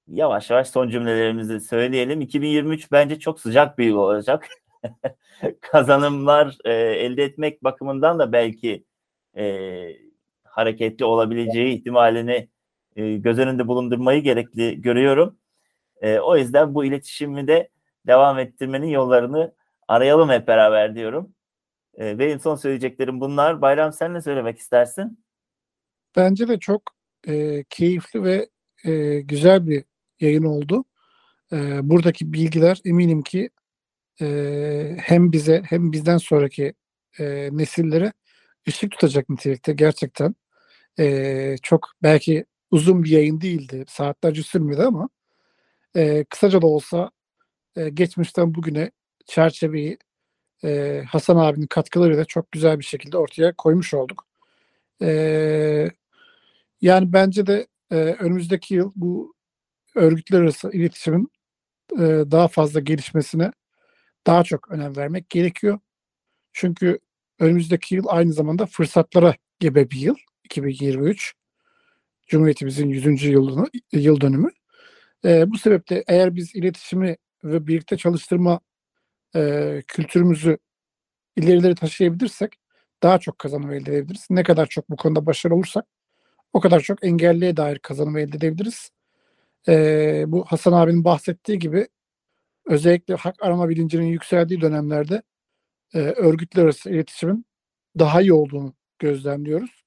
yavaş 0.08 0.50
yavaş 0.50 0.70
son 0.70 0.90
cümlelerimizi 0.90 1.60
söyleyelim. 1.60 2.22
2023 2.22 2.92
bence 2.92 3.20
çok 3.20 3.40
sıcak 3.40 3.78
bir 3.78 3.86
yıl 3.86 3.98
olacak. 3.98 4.48
kazanımlar 5.62 6.58
e, 6.66 6.74
elde 6.74 7.24
etmek 7.24 7.64
bakımından 7.64 8.20
da 8.20 8.32
belki 8.32 8.86
e, 9.38 9.88
hareketli 10.44 11.06
olabileceği 11.06 11.78
ihtimalini 11.80 12.50
e, 12.96 13.18
göz 13.18 13.40
önünde 13.40 13.68
bulundurmayı 13.68 14.24
gerekli 14.24 14.82
görüyorum. 14.82 15.38
E, 16.02 16.20
o 16.20 16.38
yüzden 16.38 16.76
bu 16.76 16.86
iletişimi 16.86 17.48
de 17.48 17.70
devam 18.08 18.40
ettirmenin 18.40 18.88
yollarını 18.88 19.54
arayalım 19.88 20.30
hep 20.30 20.48
beraber 20.48 20.96
diyorum. 20.96 21.34
E, 22.00 22.20
benim 22.20 22.40
son 22.40 22.56
söyleyeceklerim 22.56 23.22
bunlar. 23.22 23.62
Bayram 23.62 23.94
sen 23.94 24.14
ne 24.14 24.22
söylemek 24.22 24.58
istersin? 24.58 25.26
Bence 26.16 26.48
de 26.48 26.60
çok 26.60 26.82
e, 27.28 27.64
keyifli 27.70 28.24
ve 28.24 28.50
e, 28.86 29.22
güzel 29.22 29.68
bir 29.68 29.84
yayın 30.20 30.44
oldu. 30.44 30.86
E, 31.52 31.90
buradaki 31.90 32.34
bilgiler 32.34 32.82
eminim 32.86 33.22
ki 33.22 33.50
e, 34.22 34.98
hem 35.00 35.32
bize 35.32 35.64
hem 35.66 35.92
bizden 35.92 36.18
sonraki 36.18 36.74
e, 37.20 37.50
nesillere 37.52 38.14
ışık 38.68 38.92
tutacak 38.92 39.30
nitelikte 39.30 39.74
gerçekten. 39.74 40.36
E, 41.00 41.56
çok 41.64 41.88
belki 42.04 42.46
uzun 42.72 43.04
bir 43.04 43.10
yayın 43.10 43.42
değildi. 43.42 43.86
Saatlerce 43.88 44.44
sürmedi 44.44 44.84
ama 44.84 45.10
e, 45.96 46.24
kısaca 46.24 46.62
da 46.62 46.68
olsa 46.68 47.12
e, 47.76 47.90
geçmişten 47.90 48.56
bugüne 48.56 48.92
çerçeveyi 49.26 49.98
e, 50.64 51.04
Hasan 51.10 51.38
abinin 51.38 51.68
katkılarıyla 51.68 52.26
çok 52.26 52.52
güzel 52.52 52.80
bir 52.80 52.86
şekilde 52.86 53.18
ortaya 53.18 53.54
koymuş 53.56 53.94
olduk. 53.94 54.28
E, 55.02 55.90
yani 56.82 57.14
bence 57.14 57.48
de 57.48 57.68
e, 57.92 57.96
önümüzdeki 57.96 58.74
yıl 58.76 58.92
bu 58.96 59.36
örgütler 59.96 60.42
arası 60.42 60.72
iletişimin 60.74 61.32
e, 61.94 62.02
daha 62.32 62.48
fazla 62.48 62.80
gelişmesine 62.80 63.52
daha 64.28 64.44
çok 64.44 64.72
önem 64.72 64.98
vermek 64.98 65.30
gerekiyor. 65.30 65.80
Çünkü 66.54 67.00
önümüzdeki 67.40 67.96
yıl 67.96 68.06
aynı 68.08 68.34
zamanda 68.34 68.66
fırsatlara 68.66 69.36
gebe 69.60 69.92
bir 69.92 70.00
yıl. 70.00 70.16
2023. 70.44 71.34
Cumhuriyetimizin 72.28 72.90
100. 72.90 73.24
yılını, 73.24 73.66
yıl 73.92 74.22
dönümü. 74.22 74.50
E, 75.26 75.52
bu 75.52 75.58
sebeple 75.58 76.04
eğer 76.08 76.36
biz 76.36 76.56
iletişimi 76.56 77.18
ve 77.46 77.68
birlikte 77.68 77.98
çalıştırma 77.98 78.60
e, 79.36 79.84
kültürümüzü 79.88 80.58
ilerileri 81.38 81.76
taşıyabilirsek 81.76 82.54
daha 83.04 83.20
çok 83.20 83.40
kazanım 83.40 83.72
elde 83.72 83.92
edebiliriz. 83.94 84.28
Ne 84.30 84.44
kadar 84.44 84.66
çok 84.68 84.90
bu 84.90 84.96
konuda 84.98 85.26
başarılı 85.26 85.58
olursak 85.58 85.86
o 86.54 86.60
kadar 86.60 86.80
çok 86.82 87.04
engelliye 87.06 87.58
dair 87.58 87.80
kazanım 87.80 88.18
elde 88.18 88.38
edebiliriz. 88.38 88.92
E, 89.68 90.26
bu 90.28 90.46
Hasan 90.46 90.74
abinin 90.74 91.04
bahsettiği 91.06 91.60
gibi 91.60 91.88
özellikle 92.68 93.16
hak 93.16 93.44
arama 93.44 93.70
bilincinin 93.70 94.06
yükseldiği 94.06 94.62
dönemlerde 94.62 95.22
e, 95.94 96.00
örgütler 96.00 96.64
arası 96.64 96.90
iletişimin 96.90 97.46
daha 98.00 98.22
iyi 98.22 98.34
olduğunu 98.34 98.74
gözlemliyoruz. 99.00 99.86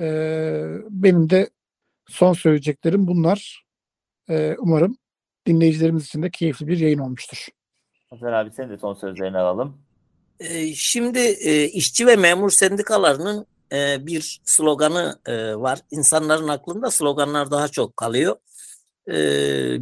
E, 0.00 0.06
benim 0.90 1.30
de 1.30 1.50
son 2.08 2.32
söyleyeceklerim 2.32 3.06
bunlar. 3.06 3.66
E, 4.30 4.56
umarım 4.58 4.98
dinleyicilerimiz 5.48 6.06
için 6.06 6.22
de 6.22 6.30
keyifli 6.30 6.66
bir 6.66 6.78
yayın 6.78 6.98
olmuştur. 6.98 7.48
Hasan 8.10 8.32
abi 8.32 8.50
senin 8.52 8.70
de 8.70 8.78
son 8.78 8.94
sözlerini 8.94 9.38
alalım. 9.38 9.78
E, 10.40 10.74
şimdi 10.74 11.18
e, 11.18 11.64
işçi 11.64 12.06
ve 12.06 12.16
memur 12.16 12.50
sendikalarının 12.50 13.46
e, 13.72 14.06
bir 14.06 14.40
sloganı 14.44 15.20
e, 15.26 15.54
var. 15.54 15.80
İnsanların 15.90 16.48
aklında 16.48 16.90
sloganlar 16.90 17.50
daha 17.50 17.68
çok 17.68 17.96
kalıyor. 17.96 18.36
E, 19.08 19.14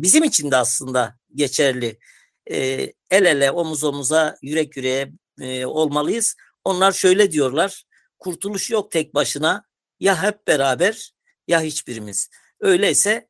bizim 0.03 0.25
için 0.25 0.51
de 0.51 0.57
aslında 0.57 1.17
geçerli 1.35 1.99
e, 2.51 2.57
el 3.11 3.25
ele 3.25 3.51
omuz 3.51 3.85
omuza 3.85 4.37
yürek 4.43 4.77
yüreğe 4.77 5.13
e, 5.41 5.67
olmalıyız. 5.67 6.37
Onlar 6.65 6.93
şöyle 6.93 7.33
diyorlar. 7.33 7.85
Kurtuluş 8.19 8.71
yok 8.71 8.91
tek 8.91 9.15
başına. 9.15 9.65
Ya 10.01 10.23
hep 10.23 10.47
beraber 10.47 11.13
ya 11.49 11.61
hiçbirimiz. 11.61 12.31
Öyleyse 12.61 13.29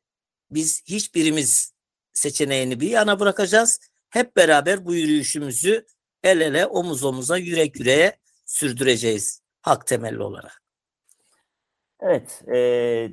biz 0.51 0.83
hiçbirimiz 0.85 1.73
seçeneğini 2.17 2.79
bir 2.79 2.89
yana 2.89 3.19
bırakacağız. 3.19 3.79
Hep 4.09 4.35
beraber 4.35 4.85
bu 4.85 4.95
yürüyüşümüzü 4.95 5.85
el 6.23 6.41
ele 6.41 6.65
omuz 6.65 7.03
omuza 7.03 7.37
yürek 7.37 7.79
yüreğe 7.79 8.17
sürdüreceğiz 8.45 9.41
hak 9.61 9.87
temelli 9.87 10.23
olarak. 10.23 10.61
Evet, 11.99 12.43
e, 12.53 13.11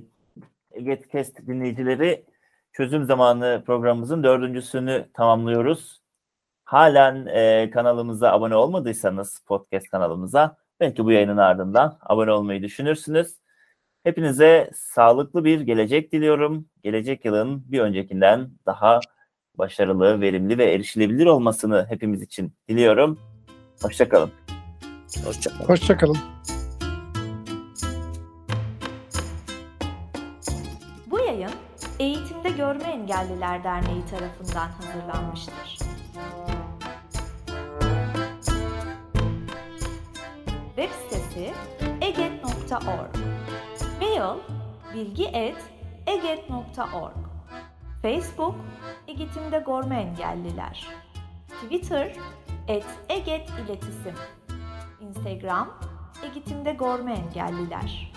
Getcast 0.82 1.46
dinleyicileri 1.46 2.24
Çözüm 2.72 3.04
Zamanı 3.04 3.62
programımızın 3.66 4.22
dördüncüsünü 4.22 5.08
tamamlıyoruz. 5.14 6.00
Halen 6.64 7.26
e, 7.26 7.70
kanalımıza 7.70 8.32
abone 8.32 8.56
olmadıysanız 8.56 9.40
podcast 9.46 9.88
kanalımıza 9.88 10.56
belki 10.80 11.04
bu 11.04 11.12
yayının 11.12 11.36
ardından 11.36 11.98
abone 12.00 12.32
olmayı 12.32 12.62
düşünürsünüz. 12.62 13.36
Hepinize 14.04 14.70
sağlıklı 14.74 15.44
bir 15.44 15.60
gelecek 15.60 16.12
diliyorum. 16.12 16.66
Gelecek 16.82 17.24
yılın 17.24 17.64
bir 17.72 17.80
öncekinden 17.80 18.50
daha 18.66 19.00
başarılı, 19.58 20.20
verimli 20.20 20.58
ve 20.58 20.72
erişilebilir 20.72 21.26
olmasını 21.26 21.86
hepimiz 21.88 22.22
için 22.22 22.54
diliyorum. 22.68 23.18
Hoşçakalın. 23.82 24.30
Hoşçakalın. 25.24 25.68
Hoşçakalın. 25.68 26.16
Bu 31.06 31.18
yayın 31.18 31.50
Eğitimde 31.98 32.50
Görme 32.50 32.84
Engelliler 32.84 33.64
Derneği 33.64 34.04
tarafından 34.10 34.68
hazırlanmıştır. 34.68 35.78
Web 40.76 40.90
sitesi 40.90 41.52
eget.org 42.00 43.43
Mail 44.14 44.38
bilgi.eget.org 44.94 47.16
Facebook 48.02 48.54
Eğitimde 49.08 49.64
Görme 49.66 50.00
Engelliler. 50.00 50.86
Twitter 51.48 52.16
et 52.68 52.86
Eget 53.08 53.50
İletisim. 53.50 54.14
Instagram 55.00 55.78
Eğitimde 56.22 56.72
Görme 56.72 57.14
Engelliler 57.14 58.12